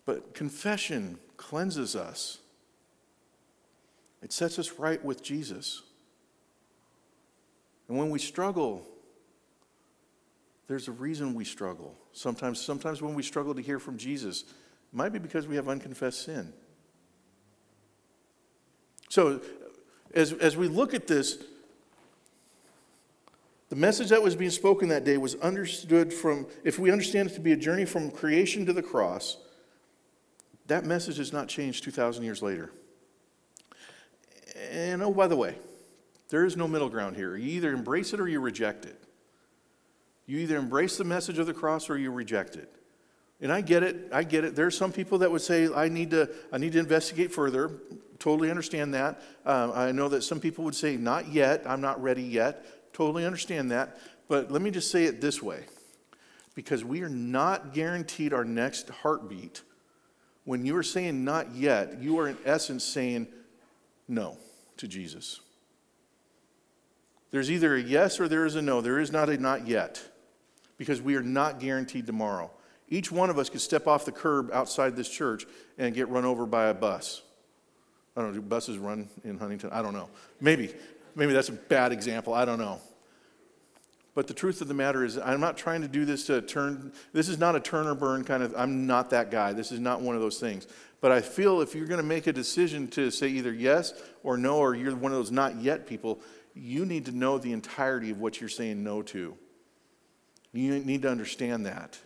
But 0.07 0.33
confession 0.33 1.19
cleanses 1.37 1.95
us, 1.95 2.39
it 4.23 4.33
sets 4.33 4.59
us 4.59 4.73
right 4.79 5.05
with 5.05 5.23
Jesus. 5.23 5.83
And 7.87 7.99
when 7.99 8.09
we 8.09 8.19
struggle, 8.19 8.87
there's 10.67 10.89
a 10.89 10.93
reason 10.93 11.35
we 11.35 11.45
struggle. 11.45 11.95
Sometimes, 12.15 12.59
sometimes 12.59 13.03
when 13.03 13.15
we 13.15 13.23
struggle 13.23 13.55
to 13.55 13.61
hear 13.61 13.79
from 13.79 13.99
Jesus, 13.99 14.41
it 14.41 14.97
might 14.97 15.13
be 15.13 15.19
because 15.19 15.47
we 15.47 15.57
have 15.57 15.69
unconfessed 15.69 16.25
sin. 16.25 16.51
So, 19.11 19.43
as, 20.15 20.33
as 20.33 20.57
we 20.57 20.67
look 20.67 20.95
at 20.95 21.07
this, 21.07 21.45
the 23.75 23.81
message 23.81 24.11
that 24.11 24.23
was 24.23 24.37
being 24.37 24.53
spoken 24.53 24.91
that 24.91 25.03
day 25.03 25.17
was 25.17 25.35
understood 25.37 26.13
from, 26.13 26.47
if 26.63 26.79
we 26.79 26.93
understand 26.93 27.29
it 27.29 27.35
to 27.35 27.41
be 27.41 27.51
a 27.51 27.57
journey 27.57 27.85
from 27.85 28.09
creation 28.09 28.65
to 28.67 28.73
the 28.73 28.85
cross, 28.85 29.37
that 30.69 30.85
message 30.85 31.17
has 31.17 31.33
not 31.33 31.49
changed 31.49 31.83
2,000 31.83 32.23
years 32.23 32.41
later. 32.41 32.71
And 34.71 35.03
oh, 35.03 35.13
by 35.13 35.27
the 35.27 35.35
way, 35.35 35.57
there 36.29 36.45
is 36.45 36.57
no 36.57 36.69
middle 36.69 36.89
ground 36.89 37.17
here. 37.17 37.37
You 37.37 37.49
either 37.49 37.73
embrace 37.73 38.13
it 38.13 38.21
or 38.21 38.29
you 38.29 38.39
reject 38.39 38.85
it. 38.85 38.97
You 40.27 40.39
either 40.39 40.57
embrace 40.57 40.97
the 40.97 41.03
message 41.03 41.41
of 41.41 41.49
the 41.49 41.55
cross 41.55 41.91
or 41.91 41.99
you 41.99 42.13
reject 42.13 42.55
it. 42.55 42.73
And 43.41 43.51
I 43.51 43.61
get 43.61 43.83
it. 43.83 44.09
I 44.13 44.23
get 44.23 44.45
it. 44.45 44.55
There 44.55 44.67
are 44.67 44.71
some 44.71 44.93
people 44.93 45.19
that 45.19 45.33
would 45.33 45.43
say, 45.43 45.67
I 45.75 45.89
need 45.89 46.13
to, 46.13 46.31
I 46.53 46.59
need 46.59 46.75
to 46.75 46.79
investigate 46.79 47.33
further. 47.33 47.73
Totally 48.21 48.51
understand 48.51 48.95
that. 48.95 49.21
Um, 49.45 49.73
I 49.75 49.91
know 49.91 50.09
that 50.11 50.23
some 50.23 50.39
people 50.39 50.63
would 50.63 50.77
say, 50.77 50.97
not 50.97 51.33
yet. 51.33 51.65
I'm 51.67 51.81
not 51.81 52.01
ready 52.01 52.23
yet. 52.23 52.65
Totally 52.95 53.27
understand 53.27 53.71
that. 53.73 53.99
But 54.29 54.51
let 54.51 54.63
me 54.63 54.71
just 54.71 54.91
say 54.91 55.05
it 55.05 55.21
this 55.21 55.43
way 55.43 55.65
because 56.55 56.85
we 56.85 57.03
are 57.03 57.11
not 57.11 57.75
guaranteed 57.75 58.33
our 58.33 58.45
next 58.45 58.89
heartbeat. 58.89 59.61
When 60.45 60.65
you 60.65 60.77
are 60.77 60.83
saying 60.83 61.25
not 61.25 61.55
yet, 61.55 62.01
you 62.01 62.19
are 62.21 62.29
in 62.29 62.39
essence 62.47 62.85
saying 62.85 63.27
no 64.09 64.39
to 64.79 64.89
Jesus. 64.89 65.41
There's 67.31 67.51
either 67.51 67.75
a 67.75 67.81
yes 67.81 68.21
or 68.21 68.29
there 68.29 68.47
is 68.47 68.55
a 68.55 68.63
no. 68.63 68.81
There 68.81 69.01
is 69.01 69.11
not 69.11 69.29
a 69.29 69.37
not 69.37 69.67
yet 69.67 70.01
because 70.79 71.03
we 71.03 71.17
are 71.17 71.23
not 71.23 71.59
guaranteed 71.59 72.07
tomorrow. 72.07 72.51
Each 72.89 73.11
one 73.11 73.29
of 73.29 73.39
us 73.39 73.51
could 73.51 73.61
step 73.61 73.89
off 73.89 74.05
the 74.05 74.13
curb 74.13 74.51
outside 74.53 74.95
this 74.95 75.09
church 75.09 75.45
and 75.79 75.95
get 75.95 76.09
run 76.09 76.25
over 76.25 76.47
by 76.47 76.67
a 76.67 76.75
bus. 76.75 77.23
I 78.17 78.21
don't 78.21 78.31
know, 78.31 78.41
do 78.41 78.43
buses 78.43 78.79
run 78.79 79.09
in 79.25 79.39
Huntingdon? 79.39 79.71
I 79.73 79.83
don't 79.83 79.95
know. 79.95 80.09
Maybe. 80.41 80.73
Maybe 81.15 81.33
that's 81.33 81.49
a 81.49 81.53
bad 81.53 81.93
example. 81.93 82.35
I 82.35 82.45
don't 82.45 82.59
know. 82.59 82.81
But 84.15 84.29
the 84.29 84.35
truth 84.35 84.61
of 84.61 84.69
the 84.69 84.75
matter 84.75 85.05
is, 85.05 85.19
I'm 85.19 85.41
not 85.41 85.57
trying 85.57 85.83
to 85.83 85.89
do 85.89 86.05
this 86.05 86.27
to 86.27 86.41
turn, 86.41 86.93
this 87.13 87.29
is 87.29 87.39
not 87.39 87.57
a 87.57 87.61
turn 87.61 87.89
or 87.89 87.97
burn 87.97 88.23
kind 88.25 88.43
of, 88.43 88.55
I'm 88.57 88.87
not 88.87 89.11
that 89.11 89.31
guy. 89.31 89.53
This 89.53 89.73
is 89.73 89.81
not 89.81 90.01
one 90.01 90.15
of 90.15 90.23
those 90.23 90.39
things. 90.39 90.69
But 91.01 91.11
I 91.11 91.21
feel 91.21 91.61
if 91.61 91.75
you're 91.75 91.87
going 91.87 92.01
to 92.01 92.07
make 92.07 92.27
a 92.29 92.33
decision 92.33 92.89
to 92.89 93.11
say 93.11 93.29
either 93.29 93.53
yes 93.53 93.93
or 94.23 94.37
no, 94.37 94.59
or 94.59 94.75
you're 94.75 94.95
one 94.95 95.11
of 95.11 95.19
those 95.19 95.33
not 95.33 95.57
yet 95.57 95.87
people, 95.87 96.21
you 96.55 96.87
need 96.87 97.07
to 97.07 97.13
know 97.13 97.39
the 97.39 97.53
entirety 97.53 98.11
of 98.11 98.21
what 98.21 98.41
you're 98.41 98.49
saying 98.49 98.85
no 98.85 99.03
to. 99.03 99.37
You 100.53 100.79
need 100.79 101.03
to 101.03 101.11
understand 101.11 101.67
that. 101.67 101.99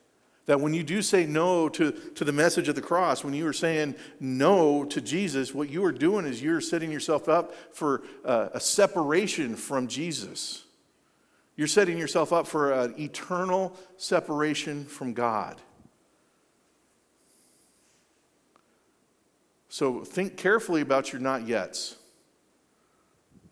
That 0.48 0.62
when 0.62 0.72
you 0.72 0.82
do 0.82 1.02
say 1.02 1.26
no 1.26 1.68
to, 1.68 1.92
to 1.92 2.24
the 2.24 2.32
message 2.32 2.68
of 2.68 2.74
the 2.74 2.80
cross, 2.80 3.22
when 3.22 3.34
you 3.34 3.46
are 3.46 3.52
saying 3.52 3.96
no 4.18 4.82
to 4.86 4.98
Jesus, 4.98 5.52
what 5.52 5.68
you 5.68 5.84
are 5.84 5.92
doing 5.92 6.24
is 6.24 6.40
you're 6.40 6.62
setting 6.62 6.90
yourself 6.90 7.28
up 7.28 7.52
for 7.76 8.02
uh, 8.24 8.48
a 8.54 8.58
separation 8.58 9.56
from 9.56 9.88
Jesus. 9.88 10.64
You're 11.54 11.66
setting 11.66 11.98
yourself 11.98 12.32
up 12.32 12.46
for 12.46 12.72
an 12.72 12.94
eternal 12.98 13.76
separation 13.98 14.86
from 14.86 15.12
God. 15.12 15.60
So 19.68 20.02
think 20.02 20.38
carefully 20.38 20.80
about 20.80 21.12
your 21.12 21.20
not 21.20 21.42
yets. 21.42 21.96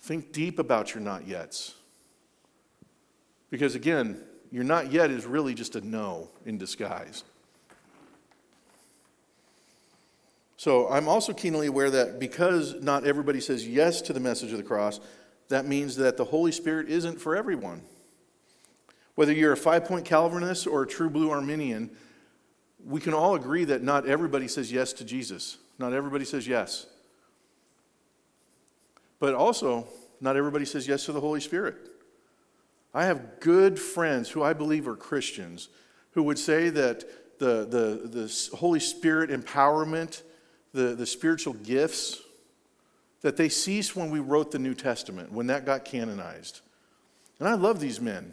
Think 0.00 0.32
deep 0.32 0.58
about 0.58 0.94
your 0.94 1.02
not 1.02 1.26
yets. 1.26 1.74
Because 3.50 3.74
again, 3.74 4.18
your 4.56 4.64
not 4.64 4.90
yet 4.90 5.10
is 5.10 5.26
really 5.26 5.52
just 5.52 5.76
a 5.76 5.86
no 5.86 6.30
in 6.46 6.56
disguise. 6.56 7.24
So 10.56 10.88
I'm 10.88 11.08
also 11.08 11.34
keenly 11.34 11.66
aware 11.66 11.90
that 11.90 12.18
because 12.18 12.74
not 12.80 13.04
everybody 13.04 13.38
says 13.38 13.68
yes 13.68 14.00
to 14.00 14.14
the 14.14 14.18
message 14.18 14.52
of 14.52 14.56
the 14.56 14.64
cross, 14.64 14.98
that 15.50 15.66
means 15.66 15.96
that 15.96 16.16
the 16.16 16.24
Holy 16.24 16.52
Spirit 16.52 16.88
isn't 16.88 17.20
for 17.20 17.36
everyone. 17.36 17.82
Whether 19.14 19.34
you're 19.34 19.52
a 19.52 19.58
five 19.58 19.84
point 19.84 20.06
Calvinist 20.06 20.66
or 20.66 20.84
a 20.84 20.86
true 20.86 21.10
blue 21.10 21.30
Arminian, 21.30 21.90
we 22.82 23.02
can 23.02 23.12
all 23.12 23.34
agree 23.34 23.64
that 23.64 23.82
not 23.82 24.08
everybody 24.08 24.48
says 24.48 24.72
yes 24.72 24.94
to 24.94 25.04
Jesus. 25.04 25.58
Not 25.78 25.92
everybody 25.92 26.24
says 26.24 26.48
yes. 26.48 26.86
But 29.20 29.34
also, 29.34 29.86
not 30.18 30.34
everybody 30.34 30.64
says 30.64 30.88
yes 30.88 31.04
to 31.04 31.12
the 31.12 31.20
Holy 31.20 31.42
Spirit. 31.42 31.76
I 32.96 33.04
have 33.04 33.40
good 33.40 33.78
friends 33.78 34.30
who 34.30 34.42
I 34.42 34.54
believe 34.54 34.88
are 34.88 34.96
Christians 34.96 35.68
who 36.12 36.22
would 36.22 36.38
say 36.38 36.70
that 36.70 37.04
the, 37.38 37.66
the, 37.66 38.08
the 38.08 38.56
Holy 38.56 38.80
Spirit 38.80 39.28
empowerment, 39.28 40.22
the, 40.72 40.94
the 40.94 41.04
spiritual 41.04 41.52
gifts, 41.52 42.22
that 43.20 43.36
they 43.36 43.50
ceased 43.50 43.96
when 43.96 44.10
we 44.10 44.18
wrote 44.18 44.50
the 44.50 44.58
New 44.58 44.72
Testament, 44.72 45.30
when 45.30 45.46
that 45.48 45.66
got 45.66 45.84
canonized. 45.84 46.62
And 47.38 47.46
I 47.46 47.52
love 47.52 47.80
these 47.80 48.00
men 48.00 48.32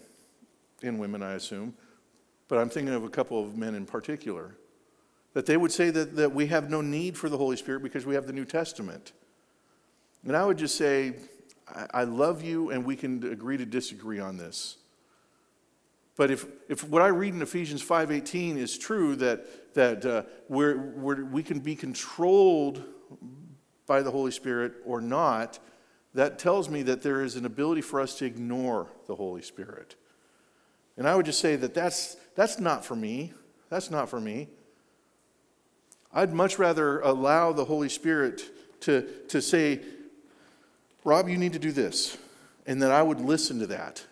and 0.81 0.97
women, 0.97 1.21
I 1.21 1.33
assume, 1.33 1.73
but 2.47 2.57
I'm 2.57 2.69
thinking 2.69 2.93
of 2.93 3.03
a 3.03 3.09
couple 3.09 3.43
of 3.43 3.57
men 3.57 3.75
in 3.75 3.85
particular, 3.85 4.55
that 5.33 5.45
they 5.45 5.57
would 5.57 5.73
say 5.73 5.89
that, 5.89 6.15
that 6.15 6.33
we 6.33 6.47
have 6.47 6.69
no 6.69 6.79
need 6.79 7.17
for 7.17 7.27
the 7.27 7.37
Holy 7.37 7.57
Spirit 7.57 7.83
because 7.83 8.05
we 8.05 8.15
have 8.15 8.27
the 8.27 8.33
New 8.33 8.45
Testament. 8.45 9.11
And 10.25 10.37
I 10.37 10.45
would 10.45 10.57
just 10.57 10.75
say, 10.77 11.15
I, 11.67 12.03
love 12.03 12.43
you, 12.43 12.71
and 12.71 12.85
we 12.85 12.95
can 12.95 13.31
agree 13.31 13.57
to 13.57 13.65
disagree 13.65 14.19
on 14.19 14.37
this. 14.37 14.77
But 16.15 16.29
if, 16.29 16.45
if 16.69 16.87
what 16.87 17.01
I 17.01 17.07
read 17.07 17.33
in 17.33 17.41
Ephesians 17.41 17.83
5.18 17.83 18.57
is 18.57 18.77
true, 18.77 19.15
that, 19.15 19.73
that 19.73 20.05
uh, 20.05 20.23
we're, 20.47 20.77
we're, 20.91 21.25
we 21.25 21.41
can 21.41 21.59
be 21.59 21.75
controlled 21.75 22.83
by 23.87 24.01
the 24.01 24.11
Holy 24.11 24.31
Spirit 24.31 24.73
or 24.85 25.01
not, 25.01 25.59
that 26.13 26.37
tells 26.37 26.69
me 26.69 26.83
that 26.83 27.01
there 27.01 27.23
is 27.23 27.35
an 27.35 27.45
ability 27.45 27.81
for 27.81 27.99
us 27.99 28.15
to 28.19 28.25
ignore 28.25 28.87
the 29.07 29.15
Holy 29.15 29.41
Spirit. 29.41 29.95
And 30.97 31.07
I 31.07 31.15
would 31.15 31.25
just 31.25 31.39
say 31.39 31.55
that 31.55 31.73
that's, 31.73 32.15
that's 32.35 32.59
not 32.59 32.85
for 32.85 32.95
me. 32.95 33.33
That's 33.69 33.89
not 33.89 34.09
for 34.09 34.21
me. 34.21 34.49
I'd 36.13 36.31
much 36.31 36.59
rather 36.59 36.99
allow 36.99 37.51
the 37.53 37.65
Holy 37.65 37.89
Spirit 37.89 38.43
to, 38.81 39.01
to 39.29 39.41
say, 39.41 39.81
Rob, 41.03 41.27
you 41.27 41.37
need 41.37 41.53
to 41.53 41.59
do 41.59 41.71
this. 41.71 42.17
And 42.65 42.81
that 42.81 42.91
I 42.91 43.01
would 43.01 43.19
listen 43.19 43.59
to 43.59 43.67
that. 43.67 44.03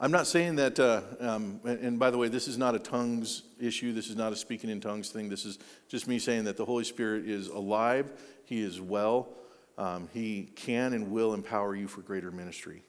I'm 0.00 0.12
not 0.12 0.28
saying 0.28 0.56
that, 0.56 0.78
uh, 0.78 1.02
um, 1.18 1.60
and 1.64 1.98
by 1.98 2.10
the 2.10 2.18
way, 2.18 2.28
this 2.28 2.46
is 2.46 2.56
not 2.56 2.76
a 2.76 2.78
tongues 2.78 3.42
issue. 3.58 3.92
This 3.92 4.08
is 4.08 4.14
not 4.14 4.32
a 4.32 4.36
speaking 4.36 4.70
in 4.70 4.80
tongues 4.80 5.10
thing. 5.10 5.28
This 5.28 5.44
is 5.44 5.58
just 5.88 6.06
me 6.06 6.20
saying 6.20 6.44
that 6.44 6.56
the 6.56 6.64
Holy 6.64 6.84
Spirit 6.84 7.28
is 7.28 7.48
alive, 7.48 8.12
He 8.44 8.62
is 8.62 8.80
well, 8.80 9.28
um, 9.76 10.08
He 10.14 10.50
can 10.54 10.92
and 10.92 11.10
will 11.10 11.34
empower 11.34 11.74
you 11.74 11.88
for 11.88 12.00
greater 12.02 12.30
ministry. 12.30 12.84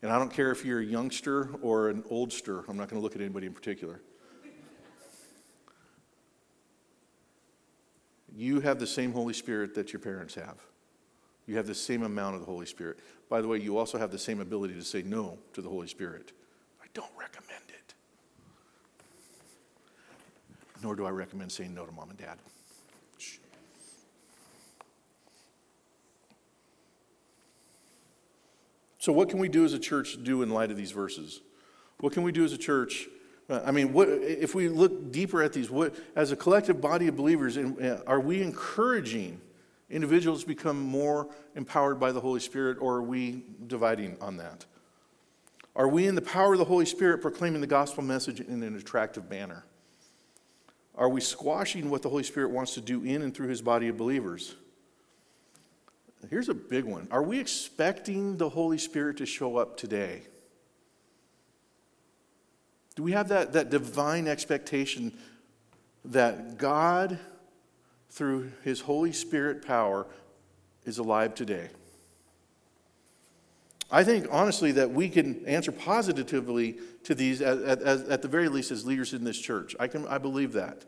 And 0.00 0.10
I 0.10 0.18
don't 0.18 0.32
care 0.32 0.50
if 0.50 0.64
you're 0.64 0.80
a 0.80 0.84
youngster 0.84 1.50
or 1.60 1.90
an 1.90 2.02
oldster, 2.04 2.64
I'm 2.66 2.78
not 2.78 2.88
going 2.88 2.98
to 2.98 3.04
look 3.04 3.14
at 3.14 3.20
anybody 3.20 3.46
in 3.46 3.52
particular. 3.52 4.00
You 8.34 8.60
have 8.60 8.78
the 8.78 8.86
same 8.86 9.12
Holy 9.12 9.34
Spirit 9.34 9.74
that 9.74 9.92
your 9.92 10.00
parents 10.00 10.34
have. 10.36 10.56
You 11.50 11.56
have 11.56 11.66
the 11.66 11.74
same 11.74 12.04
amount 12.04 12.36
of 12.36 12.42
the 12.42 12.46
Holy 12.46 12.64
Spirit. 12.64 13.00
By 13.28 13.40
the 13.40 13.48
way, 13.48 13.58
you 13.58 13.76
also 13.76 13.98
have 13.98 14.12
the 14.12 14.18
same 14.20 14.38
ability 14.38 14.74
to 14.74 14.84
say 14.84 15.02
no 15.02 15.36
to 15.52 15.60
the 15.60 15.68
Holy 15.68 15.88
Spirit. 15.88 16.30
I 16.80 16.86
don't 16.94 17.10
recommend 17.18 17.64
it. 17.70 17.92
Nor 20.80 20.94
do 20.94 21.06
I 21.06 21.10
recommend 21.10 21.50
saying 21.50 21.74
no 21.74 21.84
to 21.84 21.90
mom 21.90 22.08
and 22.08 22.16
dad. 22.16 22.38
So, 29.00 29.12
what 29.12 29.28
can 29.28 29.40
we 29.40 29.48
do 29.48 29.64
as 29.64 29.72
a 29.72 29.80
church 29.80 30.22
do 30.22 30.42
in 30.42 30.50
light 30.50 30.70
of 30.70 30.76
these 30.76 30.92
verses? 30.92 31.40
What 31.98 32.12
can 32.12 32.22
we 32.22 32.30
do 32.30 32.44
as 32.44 32.52
a 32.52 32.58
church? 32.58 33.08
Uh, 33.48 33.60
I 33.64 33.72
mean, 33.72 33.92
what, 33.92 34.08
if 34.08 34.54
we 34.54 34.68
look 34.68 35.10
deeper 35.10 35.42
at 35.42 35.52
these, 35.52 35.68
what, 35.68 35.96
as 36.14 36.30
a 36.30 36.36
collective 36.36 36.80
body 36.80 37.08
of 37.08 37.16
believers, 37.16 37.58
uh, 37.58 38.02
are 38.06 38.20
we 38.20 38.40
encouraging 38.40 39.40
individuals 39.90 40.44
become 40.44 40.80
more 40.80 41.28
empowered 41.54 41.98
by 41.98 42.12
the 42.12 42.20
Holy 42.20 42.40
Spirit, 42.40 42.78
or 42.80 42.96
are 42.96 43.02
we 43.02 43.44
dividing 43.66 44.16
on 44.20 44.36
that? 44.36 44.64
Are 45.76 45.88
we 45.88 46.06
in 46.06 46.14
the 46.14 46.22
power 46.22 46.52
of 46.54 46.58
the 46.58 46.64
Holy 46.64 46.86
Spirit 46.86 47.22
proclaiming 47.22 47.60
the 47.60 47.66
gospel 47.66 48.02
message 48.02 48.40
in 48.40 48.62
an 48.62 48.76
attractive 48.76 49.28
manner? 49.30 49.64
Are 50.96 51.08
we 51.08 51.20
squashing 51.20 51.90
what 51.90 52.02
the 52.02 52.08
Holy 52.08 52.22
Spirit 52.22 52.50
wants 52.50 52.74
to 52.74 52.80
do 52.80 53.02
in 53.04 53.22
and 53.22 53.34
through 53.34 53.48
his 53.48 53.62
body 53.62 53.88
of 53.88 53.96
believers? 53.96 54.54
Here's 56.28 56.48
a 56.48 56.54
big 56.54 56.84
one. 56.84 57.08
Are 57.10 57.22
we 57.22 57.40
expecting 57.40 58.36
the 58.36 58.48
Holy 58.48 58.76
Spirit 58.76 59.16
to 59.18 59.26
show 59.26 59.56
up 59.56 59.76
today? 59.76 60.22
Do 62.94 63.02
we 63.02 63.12
have 63.12 63.28
that, 63.28 63.54
that 63.54 63.70
divine 63.70 64.28
expectation 64.28 65.16
that 66.04 66.58
God, 66.58 67.18
through 68.10 68.52
His 68.62 68.80
Holy 68.80 69.12
Spirit 69.12 69.66
power, 69.66 70.06
is 70.84 70.98
alive 70.98 71.34
today? 71.34 71.68
I 73.92 74.04
think, 74.04 74.26
honestly, 74.30 74.72
that 74.72 74.90
we 74.90 75.08
can 75.08 75.44
answer 75.46 75.72
positively 75.72 76.78
to 77.04 77.14
these, 77.14 77.42
at, 77.42 77.82
at, 77.82 78.22
the 78.22 78.28
very 78.28 78.48
least, 78.48 78.70
as 78.70 78.86
leaders 78.86 79.12
in 79.12 79.24
this 79.24 79.38
church. 79.38 79.74
I, 79.80 79.88
can, 79.88 80.06
I 80.06 80.18
believe 80.18 80.52
that. 80.52 80.84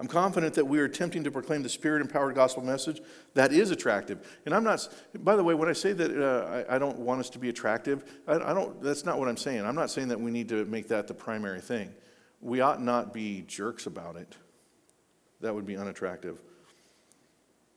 I'm 0.00 0.08
confident 0.08 0.54
that 0.54 0.64
we 0.64 0.78
are 0.78 0.84
attempting 0.84 1.24
to 1.24 1.30
proclaim 1.30 1.62
the 1.62 1.68
spirit 1.68 2.02
empowered 2.02 2.34
gospel 2.36 2.62
message 2.62 3.00
that 3.34 3.52
is 3.52 3.70
attractive. 3.72 4.38
And 4.46 4.54
I'm 4.54 4.62
not, 4.62 4.86
by 5.14 5.34
the 5.34 5.42
way, 5.42 5.54
when 5.54 5.68
I 5.68 5.72
say 5.72 5.92
that 5.92 6.22
uh, 6.22 6.64
I, 6.68 6.76
I, 6.76 6.78
don't 6.78 6.98
want 6.98 7.20
us 7.20 7.30
to 7.30 7.38
be 7.38 7.48
attractive, 7.48 8.04
I, 8.26 8.34
I, 8.34 8.54
don't, 8.54 8.80
that's 8.80 9.04
not 9.04 9.18
what 9.18 9.28
I'm 9.28 9.36
saying. 9.36 9.64
I'm 9.64 9.74
not 9.74 9.90
saying 9.90 10.08
that 10.08 10.20
we 10.20 10.30
need 10.30 10.48
to 10.50 10.64
make 10.66 10.88
that 10.88 11.08
the 11.08 11.14
primary 11.14 11.60
thing. 11.60 11.92
We 12.40 12.60
ought 12.60 12.80
not 12.80 13.12
be 13.12 13.42
jerks 13.48 13.86
about 13.86 14.14
it. 14.14 14.36
That 15.40 15.54
would 15.54 15.66
be 15.66 15.76
unattractive. 15.76 16.40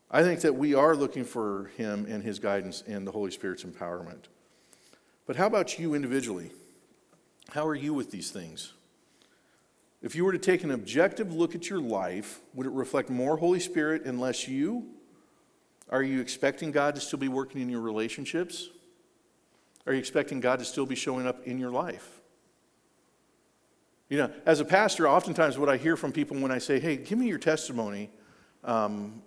I 0.10 0.24
think 0.24 0.41
that 0.41 0.56
we 0.56 0.74
are 0.74 0.95
looking 0.95 1.24
for 1.24 1.71
Him 1.78 2.06
and 2.10 2.24
His 2.24 2.39
guidance 2.39 2.84
and 2.88 3.08
the 3.08 3.12
Holy 3.12 3.32
Spirit's 3.32 3.63
empowerment. 3.63 4.26
But 5.26 5.36
how 5.36 5.47
about 5.47 5.80
you 5.80 5.93
individually? 5.93 6.52
How 7.50 7.65
are 7.65 7.76
you 7.76 7.93
with 7.93 8.12
these 8.12 8.32
things? 8.32 8.74
If 10.02 10.15
you 10.15 10.26
were 10.26 10.32
to 10.32 10.39
take 10.39 10.63
an 10.63 10.71
objective 10.71 11.34
look 11.34 11.54
at 11.54 11.69
your 11.69 11.80
life, 11.80 12.39
would 12.54 12.65
it 12.65 12.71
reflect 12.71 13.10
more 13.10 13.38
Holy 13.38 13.60
Spirit 13.60 14.04
and 14.06 14.19
less 14.19 14.47
you? 14.47 14.88
Are 15.89 16.02
you 16.02 16.19
expecting 16.21 16.71
God 16.71 16.95
to 16.95 17.02
still 17.02 17.19
be 17.19 17.28
working 17.28 17.62
in 17.62 17.69
your 17.69 17.82
relationships? 17.82 18.69
Are 19.86 19.93
you 19.93 20.00
expecting 20.00 20.39
God 20.39 20.60
to 20.60 20.65
still 20.65 20.86
be 20.86 20.95
showing 20.95 21.28
up 21.28 21.45
in 21.45 21.60
your 21.60 21.71
life? 21.71 22.21
You 24.12 24.17
know, 24.17 24.32
as 24.45 24.60
a 24.60 24.65
pastor, 24.65 25.08
oftentimes 25.08 25.58
what 25.58 25.69
I 25.69 25.78
hear 25.78 25.95
from 25.95 26.12
people 26.12 26.38
when 26.38 26.52
I 26.52 26.58
say, 26.58 26.82
hey, 26.82 26.97
give 26.97 27.17
me 27.17 27.28
your 27.28 27.38
testimony, 27.38 28.10
um, 28.65 29.21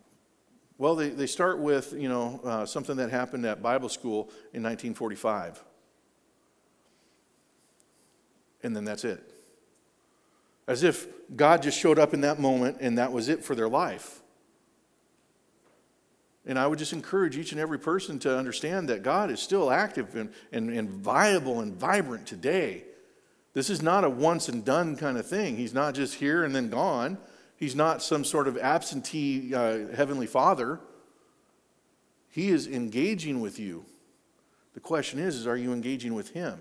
well, 0.76 0.94
they, 0.94 1.08
they 1.08 1.26
start 1.26 1.58
with, 1.58 1.94
you 1.94 2.10
know, 2.10 2.38
uh, 2.44 2.66
something 2.66 2.98
that 2.98 3.08
happened 3.08 3.46
at 3.46 3.62
Bible 3.62 3.88
school 3.88 4.24
in 4.52 4.62
1945. 4.62 5.64
And 8.62 8.76
then 8.76 8.84
that's 8.84 9.06
it. 9.06 9.22
As 10.68 10.82
if 10.82 11.06
God 11.34 11.62
just 11.62 11.78
showed 11.78 11.98
up 11.98 12.12
in 12.12 12.20
that 12.20 12.38
moment 12.38 12.76
and 12.82 12.98
that 12.98 13.10
was 13.10 13.30
it 13.30 13.42
for 13.42 13.54
their 13.54 13.70
life. 13.70 14.20
And 16.44 16.58
I 16.58 16.66
would 16.66 16.78
just 16.78 16.92
encourage 16.92 17.38
each 17.38 17.52
and 17.52 17.60
every 17.60 17.78
person 17.78 18.18
to 18.18 18.36
understand 18.36 18.90
that 18.90 19.02
God 19.02 19.30
is 19.30 19.40
still 19.40 19.70
active 19.70 20.14
and, 20.14 20.30
and, 20.52 20.68
and 20.68 20.90
viable 20.90 21.60
and 21.60 21.74
vibrant 21.74 22.26
today. 22.26 22.84
This 23.54 23.70
is 23.70 23.80
not 23.80 24.04
a 24.04 24.10
once 24.10 24.48
and 24.48 24.64
done 24.64 24.96
kind 24.96 25.16
of 25.16 25.26
thing. 25.26 25.56
He's 25.56 25.72
not 25.72 25.94
just 25.94 26.14
here 26.14 26.44
and 26.44 26.54
then 26.54 26.68
gone. 26.68 27.18
He's 27.56 27.76
not 27.76 28.02
some 28.02 28.24
sort 28.24 28.48
of 28.48 28.58
absentee 28.58 29.54
uh, 29.54 29.88
heavenly 29.94 30.26
father. 30.26 30.80
He 32.28 32.48
is 32.48 32.66
engaging 32.66 33.40
with 33.40 33.60
you. 33.60 33.84
The 34.74 34.80
question 34.80 35.20
is, 35.20 35.36
is 35.36 35.46
are 35.46 35.56
you 35.56 35.72
engaging 35.72 36.14
with 36.14 36.30
him? 36.30 36.58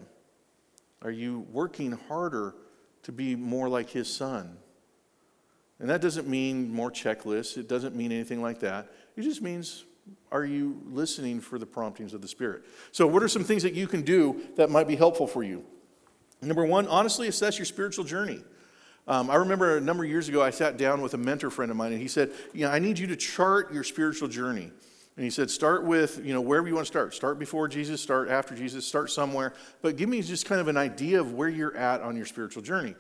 Are 1.02 1.12
you 1.12 1.48
working 1.52 1.94
harder 1.94 2.56
to 3.02 3.12
be 3.12 3.36
more 3.36 3.68
like 3.68 3.90
his 3.90 4.08
son? 4.08 4.58
And 5.80 5.90
that 5.90 6.00
doesn't 6.00 6.28
mean 6.28 6.72
more 6.72 6.92
checklists. 6.92 7.58
It 7.58 7.68
doesn't 7.68 7.96
mean 7.96 8.12
anything 8.12 8.42
like 8.42 8.60
that. 8.60 8.92
It 9.18 9.24
just 9.24 9.42
means, 9.42 9.84
are 10.32 10.46
you 10.46 10.80
listening 10.86 11.42
for 11.42 11.58
the 11.58 11.66
promptings 11.66 12.14
of 12.14 12.22
the 12.22 12.28
Spirit? 12.28 12.64
So, 12.92 13.08
what 13.08 13.24
are 13.24 13.28
some 13.28 13.44
things 13.44 13.64
that 13.64 13.74
you 13.74 13.88
can 13.88 14.04
do 14.04 14.44
that 14.56 14.70
might 14.70 14.88
be 14.88 14.96
helpful 14.96 15.26
for 15.26 15.44
you? 15.44 15.66
Number 16.46 16.66
one, 16.66 16.88
honestly 16.88 17.28
assess 17.28 17.58
your 17.58 17.66
spiritual 17.66 18.06
journey. 18.06 18.40
Um, 19.08 19.30
I 19.30 19.36
remember 19.36 19.78
a 19.78 19.82
number 19.82 20.04
of 20.04 20.10
years 20.10 20.30
ago, 20.30 20.42
I 20.42 20.50
sat 20.50 20.78
down 20.78 21.02
with 21.02 21.14
a 21.14 21.18
mentor 21.18 21.50
friend 21.50 21.70
of 21.70 21.78
mine, 21.78 21.92
and 21.92 22.02
he 22.02 22.08
said, 22.08 22.32
"You 22.54 22.66
know, 22.66 22.72
I 22.72 22.80
need 22.80 22.98
you 22.98 23.08
to 23.08 23.16
chart 23.16 23.74
your 23.74 23.84
spiritual 23.84 24.30
journey." 24.30 24.72
And 25.16 25.24
he 25.24 25.30
said, 25.30 25.52
start 25.52 25.84
with, 25.84 26.26
you 26.26 26.34
know, 26.34 26.42
wherever 26.42 26.68
you 26.68 26.74
want 26.74 26.88
to 26.88 26.92
start. 26.92 27.14
Start 27.14 27.38
before 27.38 27.68
Jesus, 27.68 28.02
start 28.02 28.30
after 28.30 28.56
Jesus, 28.56 28.86
start 28.86 29.12
somewhere. 29.12 29.54
But 29.84 29.96
give 29.96 30.10
me 30.10 30.22
just 30.24 30.48
kind 30.48 30.60
of 30.60 30.68
an 30.68 30.78
idea 30.78 31.20
of 31.20 31.34
where 31.34 31.50
you're 31.50 31.76
at 31.78 32.02
on 32.02 32.16
your 32.16 32.26
spiritual 32.26 32.64
journey. 32.64 32.96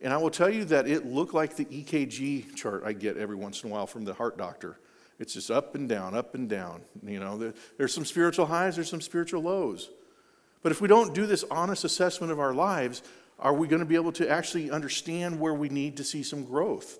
And 0.00 0.12
I 0.12 0.16
will 0.16 0.30
tell 0.30 0.48
you 0.48 0.64
that 0.66 0.86
it 0.86 1.04
looked 1.04 1.34
like 1.34 1.56
the 1.56 1.66
EKG 1.66 2.54
chart 2.54 2.84
I 2.86 2.94
get 2.94 3.18
every 3.18 3.36
once 3.36 3.62
in 3.62 3.70
a 3.70 3.72
while 3.72 3.86
from 3.86 4.04
the 4.04 4.14
heart 4.14 4.38
doctor. 4.38 4.78
It's 5.18 5.34
just 5.34 5.50
up 5.50 5.74
and 5.74 5.88
down, 5.88 6.14
up 6.14 6.34
and 6.34 6.48
down. 6.48 6.82
You 7.04 7.20
know, 7.20 7.52
there's 7.76 7.92
some 7.92 8.04
spiritual 8.04 8.46
highs, 8.46 8.76
there's 8.76 8.88
some 8.88 9.00
spiritual 9.00 9.42
lows. 9.42 9.90
But 10.62 10.72
if 10.72 10.80
we 10.80 10.88
don't 10.88 11.14
do 11.14 11.26
this 11.26 11.44
honest 11.50 11.84
assessment 11.84 12.32
of 12.32 12.40
our 12.40 12.52
lives, 12.54 13.02
are 13.38 13.54
we 13.54 13.68
going 13.68 13.80
to 13.80 13.86
be 13.86 13.94
able 13.94 14.12
to 14.12 14.28
actually 14.28 14.70
understand 14.70 15.38
where 15.38 15.54
we 15.54 15.68
need 15.68 15.96
to 15.98 16.04
see 16.04 16.22
some 16.22 16.44
growth? 16.44 16.98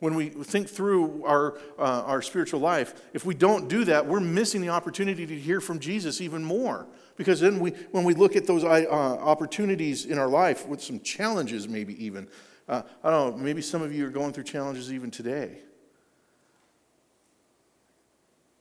When 0.00 0.16
we 0.16 0.30
think 0.30 0.68
through 0.68 1.24
our, 1.24 1.58
uh, 1.78 2.02
our 2.02 2.22
spiritual 2.22 2.58
life, 2.58 2.92
if 3.12 3.24
we 3.24 3.36
don't 3.36 3.68
do 3.68 3.84
that, 3.84 4.04
we're 4.04 4.18
missing 4.18 4.60
the 4.60 4.70
opportunity 4.70 5.24
to 5.26 5.38
hear 5.38 5.60
from 5.60 5.78
Jesus 5.78 6.20
even 6.20 6.42
more. 6.42 6.88
Because 7.16 7.38
then 7.38 7.60
we, 7.60 7.70
when 7.92 8.02
we 8.02 8.14
look 8.14 8.34
at 8.34 8.44
those 8.44 8.64
uh, 8.64 8.84
opportunities 8.88 10.06
in 10.06 10.18
our 10.18 10.26
life 10.26 10.66
with 10.66 10.82
some 10.82 10.98
challenges, 11.00 11.68
maybe 11.68 12.04
even, 12.04 12.26
uh, 12.68 12.82
I 13.04 13.10
don't 13.10 13.36
know, 13.36 13.44
maybe 13.44 13.62
some 13.62 13.80
of 13.80 13.94
you 13.94 14.04
are 14.04 14.10
going 14.10 14.32
through 14.32 14.44
challenges 14.44 14.92
even 14.92 15.12
today. 15.12 15.58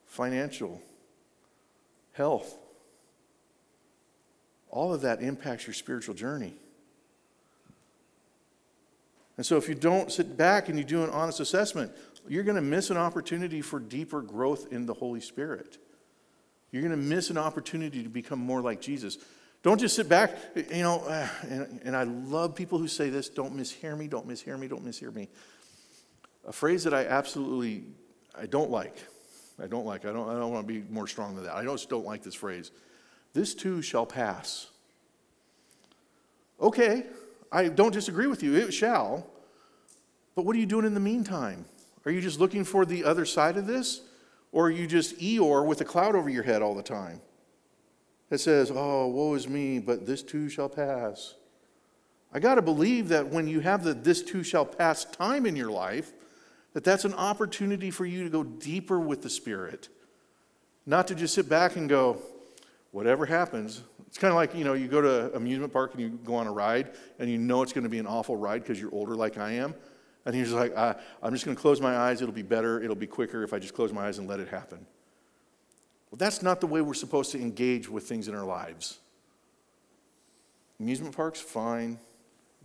Financial, 0.05 0.79
health, 2.21 2.55
all 4.69 4.93
of 4.93 5.01
that 5.01 5.21
impacts 5.21 5.65
your 5.65 5.73
spiritual 5.73 6.13
journey. 6.13 6.53
And 9.37 9.45
so, 9.45 9.57
if 9.57 9.67
you 9.67 9.73
don't 9.73 10.11
sit 10.11 10.37
back 10.37 10.69
and 10.69 10.77
you 10.77 10.83
do 10.83 11.03
an 11.03 11.09
honest 11.09 11.39
assessment, 11.39 11.91
you're 12.27 12.43
going 12.43 12.57
to 12.57 12.61
miss 12.61 12.91
an 12.91 12.97
opportunity 12.97 13.61
for 13.61 13.79
deeper 13.79 14.21
growth 14.21 14.71
in 14.71 14.85
the 14.85 14.93
Holy 14.93 15.19
Spirit. 15.19 15.79
You're 16.69 16.83
going 16.83 16.91
to 16.91 16.97
miss 17.15 17.31
an 17.31 17.39
opportunity 17.39 18.03
to 18.03 18.09
become 18.09 18.37
more 18.37 18.61
like 18.61 18.81
Jesus. 18.81 19.17
Don't 19.63 19.79
just 19.79 19.95
sit 19.95 20.07
back, 20.07 20.37
you 20.55 20.83
know, 20.83 21.03
and, 21.49 21.81
and 21.83 21.95
I 21.95 22.03
love 22.03 22.53
people 22.53 22.77
who 22.77 22.87
say 22.87 23.09
this 23.09 23.29
don't 23.29 23.57
mishear 23.57 23.97
me, 23.97 24.07
don't 24.07 24.27
mishear 24.27 24.59
me, 24.59 24.67
don't 24.67 24.85
mishear 24.85 25.11
me. 25.11 25.27
A 26.45 26.53
phrase 26.53 26.83
that 26.83 26.93
I 26.93 27.05
absolutely 27.07 27.85
I 28.39 28.45
don't 28.45 28.69
like. 28.69 28.95
I 29.61 29.67
don't 29.67 29.85
like. 29.85 30.05
I 30.05 30.13
don't, 30.13 30.29
I 30.29 30.33
don't 30.33 30.51
want 30.51 30.67
to 30.67 30.73
be 30.73 30.83
more 30.91 31.07
strong 31.07 31.35
than 31.35 31.45
that. 31.45 31.55
I 31.55 31.63
just 31.63 31.89
don't 31.89 32.05
like 32.05 32.23
this 32.23 32.35
phrase. 32.35 32.71
This 33.33 33.53
too 33.53 33.81
shall 33.81 34.05
pass. 34.05 34.67
Okay, 36.59 37.05
I 37.51 37.67
don't 37.67 37.93
disagree 37.93 38.27
with 38.27 38.43
you. 38.43 38.55
It 38.55 38.73
shall. 38.73 39.27
But 40.35 40.45
what 40.45 40.55
are 40.55 40.59
you 40.59 40.65
doing 40.65 40.85
in 40.85 40.93
the 40.93 40.99
meantime? 40.99 41.65
Are 42.05 42.11
you 42.11 42.21
just 42.21 42.39
looking 42.39 42.63
for 42.63 42.85
the 42.85 43.03
other 43.03 43.25
side 43.25 43.57
of 43.57 43.67
this? 43.67 44.01
Or 44.51 44.67
are 44.67 44.71
you 44.71 44.87
just 44.87 45.17
Eeyore 45.19 45.65
with 45.65 45.81
a 45.81 45.85
cloud 45.85 46.15
over 46.15 46.29
your 46.29 46.43
head 46.43 46.61
all 46.61 46.75
the 46.75 46.83
time 46.83 47.21
that 48.29 48.39
says, 48.39 48.71
Oh, 48.73 49.07
woe 49.07 49.33
is 49.33 49.47
me, 49.47 49.79
but 49.79 50.05
this 50.05 50.23
too 50.23 50.49
shall 50.49 50.69
pass? 50.69 51.35
I 52.33 52.39
got 52.39 52.55
to 52.55 52.61
believe 52.61 53.09
that 53.09 53.27
when 53.27 53.47
you 53.47 53.59
have 53.59 53.83
the 53.83 53.93
this 53.93 54.21
too 54.23 54.43
shall 54.43 54.65
pass 54.65 55.05
time 55.05 55.45
in 55.45 55.55
your 55.55 55.71
life, 55.71 56.13
that 56.73 56.83
that's 56.83 57.05
an 57.05 57.13
opportunity 57.13 57.91
for 57.91 58.05
you 58.05 58.23
to 58.23 58.29
go 58.29 58.43
deeper 58.43 58.99
with 58.99 59.21
the 59.21 59.29
Spirit. 59.29 59.89
Not 60.85 61.07
to 61.07 61.15
just 61.15 61.33
sit 61.33 61.49
back 61.49 61.75
and 61.75 61.89
go, 61.89 62.21
whatever 62.91 63.25
happens. 63.25 63.81
It's 64.07 64.17
kind 64.17 64.31
of 64.31 64.35
like, 64.35 64.55
you 64.55 64.63
know, 64.63 64.73
you 64.73 64.87
go 64.87 65.01
to 65.01 65.35
amusement 65.35 65.71
park 65.71 65.93
and 65.93 66.01
you 66.01 66.09
go 66.09 66.35
on 66.35 66.47
a 66.47 66.51
ride 66.51 66.91
and 67.19 67.29
you 67.29 67.37
know 67.37 67.61
it's 67.61 67.73
going 67.73 67.83
to 67.83 67.89
be 67.89 67.99
an 67.99 68.07
awful 68.07 68.35
ride 68.35 68.61
because 68.61 68.79
you're 68.79 68.93
older 68.93 69.15
like 69.15 69.37
I 69.37 69.53
am. 69.53 69.73
And 70.25 70.35
he's 70.35 70.51
like, 70.51 70.75
I, 70.77 70.95
I'm 71.23 71.33
just 71.33 71.45
going 71.45 71.55
to 71.55 71.61
close 71.61 71.81
my 71.81 71.95
eyes. 71.95 72.21
It'll 72.21 72.33
be 72.33 72.41
better. 72.41 72.81
It'll 72.81 72.95
be 72.95 73.07
quicker 73.07 73.43
if 73.43 73.53
I 73.53 73.59
just 73.59 73.73
close 73.73 73.91
my 73.91 74.07
eyes 74.07 74.17
and 74.17 74.27
let 74.27 74.39
it 74.39 74.49
happen. 74.49 74.85
Well, 76.11 76.17
that's 76.17 76.41
not 76.41 76.59
the 76.59 76.67
way 76.67 76.81
we're 76.81 76.93
supposed 76.93 77.31
to 77.31 77.39
engage 77.39 77.89
with 77.89 78.03
things 78.03 78.27
in 78.27 78.35
our 78.35 78.43
lives. 78.43 78.99
Amusement 80.79 81.15
parks, 81.15 81.39
fine. 81.39 81.97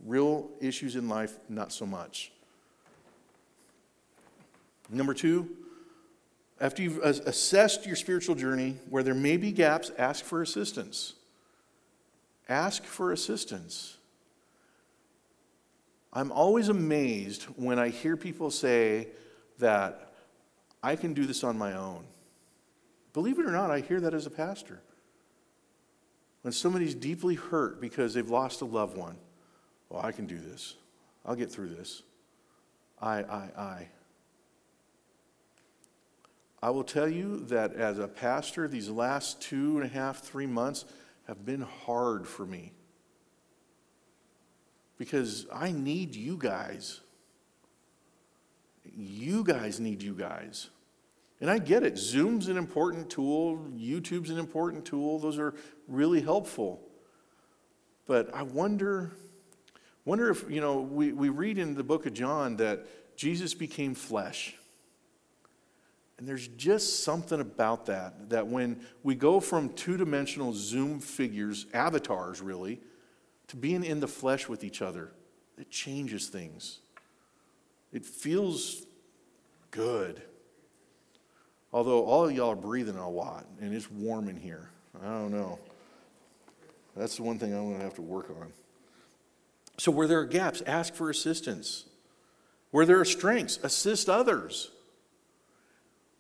Real 0.05 0.51
issues 0.61 0.97
in 0.97 1.09
life, 1.09 1.38
not 1.49 1.73
so 1.73 1.87
much. 1.87 2.33
Number 4.88 5.14
two, 5.14 5.49
after 6.61 6.83
you've 6.83 6.99
assessed 6.99 7.87
your 7.87 7.96
spiritual 7.96 8.35
journey, 8.35 8.77
where 8.88 9.03
there 9.03 9.14
may 9.14 9.37
be 9.37 9.53
gaps, 9.53 9.90
ask 9.99 10.25
for 10.25 10.42
assistance. 10.42 11.14
Ask 12.49 12.85
for 12.85 13.12
assistance. 13.12 13.96
I'm 16.12 16.33
always 16.33 16.68
amazed 16.68 17.42
when 17.57 17.79
I 17.79 17.90
hear 17.90 18.16
people 18.16 18.51
say 18.51 19.09
that 19.59 20.12
I 20.83 20.96
can 20.96 21.12
do 21.12 21.27
this 21.27 21.44
on 21.44 21.59
my 21.59 21.75
own. 21.75 22.05
Believe 23.12 23.38
it 23.38 23.44
or 23.46 23.51
not, 23.51 23.70
I 23.70 23.81
hear 23.81 24.01
that 24.01 24.14
as 24.14 24.27
a 24.27 24.31
pastor. 24.31 24.81
When 26.42 26.53
somebody's 26.53 26.94
deeply 26.94 27.35
hurt 27.35 27.81
because 27.81 28.14
they've 28.14 28.31
lost 28.31 28.61
a 28.61 28.64
loved 28.64 28.96
one, 28.96 29.16
well, 29.90 30.05
I 30.05 30.12
can 30.12 30.27
do 30.27 30.38
this. 30.38 30.77
I'll 31.25 31.35
get 31.35 31.51
through 31.51 31.68
this. 31.70 32.03
I, 33.01 33.22
I, 33.22 33.51
I. 33.59 33.88
I 36.62 36.71
will 36.71 36.85
tell 36.85 37.09
you 37.09 37.40
that 37.47 37.75
as 37.75 37.99
a 37.99 38.09
pastor, 38.09 38.66
these 38.66 38.88
last 38.88 39.40
two 39.40 39.77
and 39.77 39.85
a 39.85 39.88
half, 39.88 40.21
three 40.21 40.47
months 40.47 40.85
have 41.27 41.45
been 41.45 41.62
hard 41.62 42.27
for 42.27 42.47
me 42.47 42.73
because 44.99 45.47
I 45.53 45.73
need 45.73 46.14
you 46.14 46.37
guys. 46.37 47.01
You 48.85 49.45
guys 49.45 49.81
need 49.81 50.03
you 50.03 50.14
guys. 50.14 50.71
And 51.40 51.51
I 51.51 51.59
get 51.59 51.83
it. 51.83 51.99
Zoom's 51.99 52.49
an 52.49 52.57
important 52.57 53.11
tool, 53.11 53.59
YouTube's 53.77 54.31
an 54.31 54.38
important 54.38 54.87
tool. 54.87 55.19
Those 55.19 55.38
are 55.38 55.55
really 55.87 56.23
helpful. 56.23 56.81
But 58.07 58.33
I 58.35 58.42
wonder, 58.42 59.12
wonder 60.05 60.31
if, 60.31 60.49
you 60.49 60.61
know, 60.61 60.81
we, 60.81 61.12
we 61.12 61.29
read 61.29 61.59
in 61.59 61.75
the 61.75 61.85
book 61.85 62.07
of 62.07 62.14
John 62.14 62.57
that 62.57 62.87
Jesus 63.16 63.53
became 63.53 63.95
flesh. 63.95 64.57
And 66.18 66.26
there's 66.26 66.48
just 66.48 67.05
something 67.05 67.40
about 67.40 67.87
that, 67.87 68.31
that 68.31 68.46
when 68.46 68.81
we 69.02 69.14
go 69.14 69.38
from 69.38 69.68
two 69.70 69.96
dimensional 69.96 70.52
Zoom 70.55 70.98
figures, 70.98 71.66
avatars 71.74 72.40
really, 72.40 72.81
to 73.48 73.57
being 73.57 73.85
in 73.85 74.00
the 74.00 74.09
flesh 74.09 74.48
with 74.48 74.64
each 74.64 74.81
other, 74.81 75.12
it 75.59 75.70
changes 75.70 76.29
things. 76.29 76.81
It 77.92 78.05
feels 78.07 78.87
Good. 79.76 80.22
Although 81.70 82.05
all 82.05 82.24
of 82.24 82.33
y'all 82.33 82.52
are 82.52 82.57
breathing 82.57 82.96
a 82.96 83.11
lot 83.11 83.46
and 83.61 83.74
it's 83.74 83.90
warm 83.90 84.29
in 84.29 84.37
here. 84.37 84.70
I 85.02 85.07
don't 85.07 85.33
know. 85.33 85.59
That's 86.96 87.16
the 87.16 87.22
one 87.22 87.38
thing 87.38 87.52
I'm 87.52 87.64
going 87.64 87.79
to 87.79 87.85
have 87.85 87.94
to 87.96 88.02
work 88.02 88.31
on. 88.31 88.52
So, 89.76 89.92
where 89.92 90.09
there 90.09 90.20
are 90.20 90.26
gaps, 90.26 90.62
ask 90.66 90.94
for 90.94 91.11
assistance. 91.11 91.85
Where 92.70 92.87
there 92.87 92.98
are 92.98 93.05
strengths, 93.05 93.59
assist 93.62 94.09
others. 94.09 94.70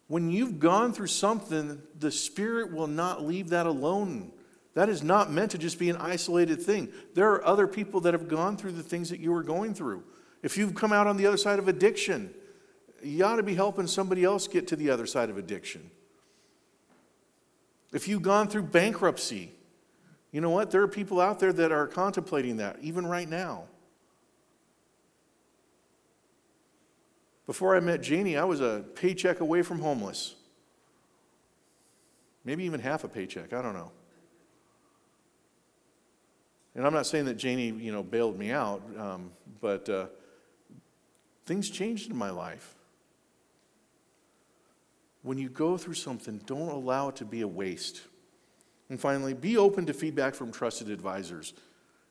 When 0.08 0.30
you've 0.30 0.60
gone 0.60 0.92
through 0.92 1.08
something, 1.08 1.82
the 1.98 2.10
Spirit 2.10 2.72
will 2.72 2.86
not 2.86 3.24
leave 3.24 3.48
that 3.48 3.66
alone. 3.66 4.32
That 4.74 4.88
is 4.88 5.02
not 5.02 5.32
meant 5.32 5.50
to 5.52 5.58
just 5.58 5.78
be 5.78 5.90
an 5.90 5.96
isolated 5.96 6.62
thing. 6.62 6.92
There 7.14 7.32
are 7.32 7.44
other 7.44 7.66
people 7.66 8.00
that 8.02 8.14
have 8.14 8.28
gone 8.28 8.56
through 8.56 8.72
the 8.72 8.82
things 8.82 9.10
that 9.10 9.20
you 9.20 9.34
are 9.34 9.42
going 9.42 9.74
through. 9.74 10.04
If 10.42 10.56
you've 10.56 10.74
come 10.74 10.92
out 10.92 11.06
on 11.06 11.16
the 11.16 11.26
other 11.26 11.38
side 11.38 11.58
of 11.58 11.66
addiction, 11.66 12.32
you 13.02 13.24
ought 13.24 13.36
to 13.36 13.42
be 13.42 13.54
helping 13.54 13.86
somebody 13.86 14.22
else 14.22 14.46
get 14.46 14.68
to 14.68 14.76
the 14.76 14.90
other 14.90 15.06
side 15.06 15.30
of 15.30 15.38
addiction. 15.38 15.90
If 17.92 18.06
you've 18.06 18.22
gone 18.22 18.48
through 18.48 18.64
bankruptcy, 18.64 19.52
you 20.30 20.40
know 20.40 20.50
what? 20.50 20.70
There 20.70 20.82
are 20.82 20.88
people 20.88 21.20
out 21.20 21.40
there 21.40 21.52
that 21.54 21.72
are 21.72 21.86
contemplating 21.86 22.58
that, 22.58 22.76
even 22.82 23.06
right 23.06 23.28
now. 23.28 23.64
Before 27.46 27.76
I 27.76 27.80
met 27.80 28.02
Janie, 28.02 28.36
I 28.36 28.44
was 28.44 28.60
a 28.60 28.84
paycheck 28.94 29.40
away 29.40 29.62
from 29.62 29.80
homeless. 29.80 30.34
Maybe 32.44 32.64
even 32.64 32.80
half 32.80 33.04
a 33.04 33.08
paycheck, 33.08 33.52
I 33.52 33.62
don't 33.62 33.74
know. 33.74 33.90
And 36.74 36.86
I'm 36.86 36.92
not 36.92 37.06
saying 37.06 37.24
that 37.26 37.34
Janie, 37.34 37.70
you 37.70 37.90
know, 37.90 38.02
bailed 38.02 38.38
me 38.38 38.50
out, 38.50 38.82
um, 38.98 39.30
but 39.60 39.88
uh, 39.88 40.06
things 41.46 41.70
changed 41.70 42.10
in 42.10 42.16
my 42.16 42.30
life. 42.30 42.74
When 45.22 45.38
you 45.38 45.48
go 45.48 45.76
through 45.76 45.94
something, 45.94 46.40
don't 46.46 46.68
allow 46.68 47.08
it 47.08 47.16
to 47.16 47.24
be 47.24 47.40
a 47.40 47.48
waste. 47.48 48.02
And 48.90 49.00
finally, 49.00 49.34
be 49.34 49.56
open 49.56 49.86
to 49.86 49.94
feedback 49.94 50.34
from 50.34 50.52
trusted 50.52 50.90
advisors. 50.90 51.54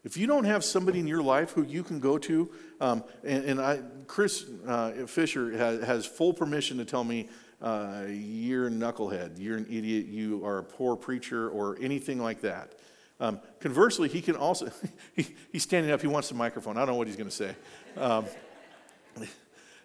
If 0.05 0.17
you 0.17 0.27
don't 0.27 0.43
have 0.43 0.63
somebody 0.63 0.99
in 0.99 1.07
your 1.07 1.23
life 1.23 1.51
who 1.51 1.63
you 1.63 1.83
can 1.83 1.99
go 1.99 2.19
to, 2.19 2.51
um, 2.79 3.03
and, 3.23 3.43
and, 3.43 3.59
I, 3.59 3.79
Chris 4.05 4.45
uh, 4.67 4.91
Fisher 5.07 5.57
has, 5.57 5.83
has, 5.83 6.05
full 6.05 6.31
permission 6.31 6.77
to 6.77 6.85
tell 6.85 7.03
me, 7.03 7.27
uh, 7.59 8.03
you're 8.07 8.67
a 8.67 8.69
knucklehead, 8.69 9.39
you're 9.39 9.57
an 9.57 9.65
idiot, 9.67 10.05
you 10.05 10.45
are 10.45 10.59
a 10.59 10.63
poor 10.63 10.95
preacher, 10.95 11.49
or 11.49 11.75
anything 11.81 12.21
like 12.21 12.41
that. 12.41 12.75
Um, 13.19 13.39
conversely, 13.59 14.07
he 14.07 14.21
can 14.21 14.35
also, 14.35 14.69
he, 15.15 15.25
he's 15.51 15.63
standing 15.63 15.91
up, 15.91 16.01
he 16.01 16.07
wants 16.07 16.29
the 16.29 16.35
microphone. 16.35 16.77
I 16.77 16.81
don't 16.81 16.89
know 16.89 16.95
what 16.95 17.07
he's 17.07 17.17
going 17.17 17.29
to 17.29 17.35
say. 17.35 17.55
Um, 17.97 18.25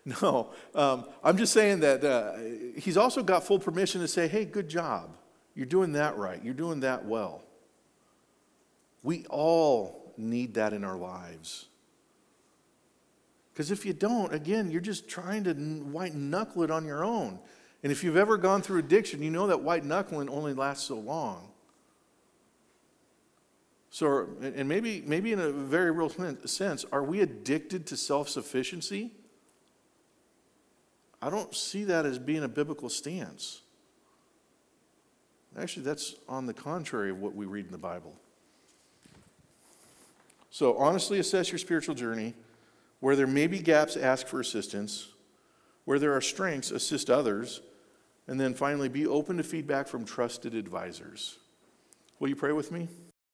no, 0.23 0.51
um, 0.75 1.07
I'm 1.25 1.39
just 1.39 1.55
saying 1.55 1.81
that 1.81 2.05
uh, 2.05 2.37
he's 2.79 2.99
also 2.99 3.23
got 3.23 3.45
full 3.45 3.59
permission 3.59 4.03
to 4.03 4.09
say, 4.09 4.29
hey, 4.29 4.45
good 4.45 4.69
job. 4.69 5.17
You're 5.55 5.65
doing 5.65 5.93
that 5.93 6.19
right. 6.19 6.45
You're 6.45 6.53
doing 6.53 6.81
that 6.81 7.07
well. 7.07 7.43
We 9.03 9.25
all 9.31 10.00
need 10.21 10.55
that 10.55 10.73
in 10.73 10.85
our 10.85 10.97
lives. 10.97 11.67
Because 13.53 13.71
if 13.71 13.85
you 13.85 13.93
don't, 13.93 14.33
again, 14.33 14.71
you're 14.71 14.81
just 14.81 15.09
trying 15.09 15.45
to 15.45 15.55
white 15.55 16.15
knuckle 16.15 16.63
it 16.63 16.71
on 16.71 16.87
your 16.87 17.05
own. 17.05 17.39
And 17.83 17.91
if 17.91 18.05
you've 18.05 18.17
ever 18.17 18.37
gone 18.37 18.63
through 18.63 18.79
addiction, 18.79 19.23
you 19.23 19.31
know 19.31 19.47
that 19.49 19.63
white 19.63 19.85
knuckling 19.85 20.29
only 20.29 20.55
lasts 20.55 20.87
so 20.87 20.97
long. 20.99 21.49
So, 23.91 24.29
and 24.41 24.69
maybe, 24.69 25.03
maybe 25.05 25.33
in 25.33 25.41
a 25.41 25.51
very 25.51 25.91
real 25.91 26.11
sense, 26.47 26.85
are 26.93 27.03
we 27.03 27.21
addicted 27.21 27.87
to 27.89 27.97
self 27.97 28.29
sufficiency? 28.29 29.13
I 31.21 31.29
don't 31.29 31.55
see 31.55 31.85
that 31.85 32.07
as 32.07 32.19
being 32.19 32.45
a 32.45 32.49
biblical 32.49 32.89
stance. 32.89 33.63
Actually, 35.59 35.83
that's 35.83 36.15
on 36.29 36.47
the 36.47 36.55
contrary 36.55 37.11
of 37.11 37.19
what 37.19 37.35
we 37.35 37.45
read 37.47 37.67
in 37.67 37.73
the 37.73 37.79
Bible. 37.79 38.15
So, 40.51 40.77
honestly 40.77 41.19
assess 41.19 41.51
your 41.51 41.59
spiritual 41.59 41.95
journey. 41.95 42.35
Where 42.99 43.17
there 43.17 43.27
may 43.27 43.47
be 43.47 43.61
gaps, 43.61 43.97
ask 43.97 44.27
for 44.27 44.41
assistance. 44.41 45.09
Where 45.85 45.99
there 45.99 46.15
are 46.15 46.21
strengths, 46.21 46.71
assist 46.71 47.09
others. 47.09 47.63
And 48.29 48.39
then 48.39 48.55
finally, 48.55 48.89
be 48.89 49.07
open 49.07 49.39
to 49.39 49.43
feedback 49.43 49.89
from 49.89 50.05
trusted 50.05 50.55
advisors. 50.55 51.39
Will 52.19 52.29
you 52.29 52.37
pray 52.37 52.53
with 52.53 52.71
me? 52.71 52.89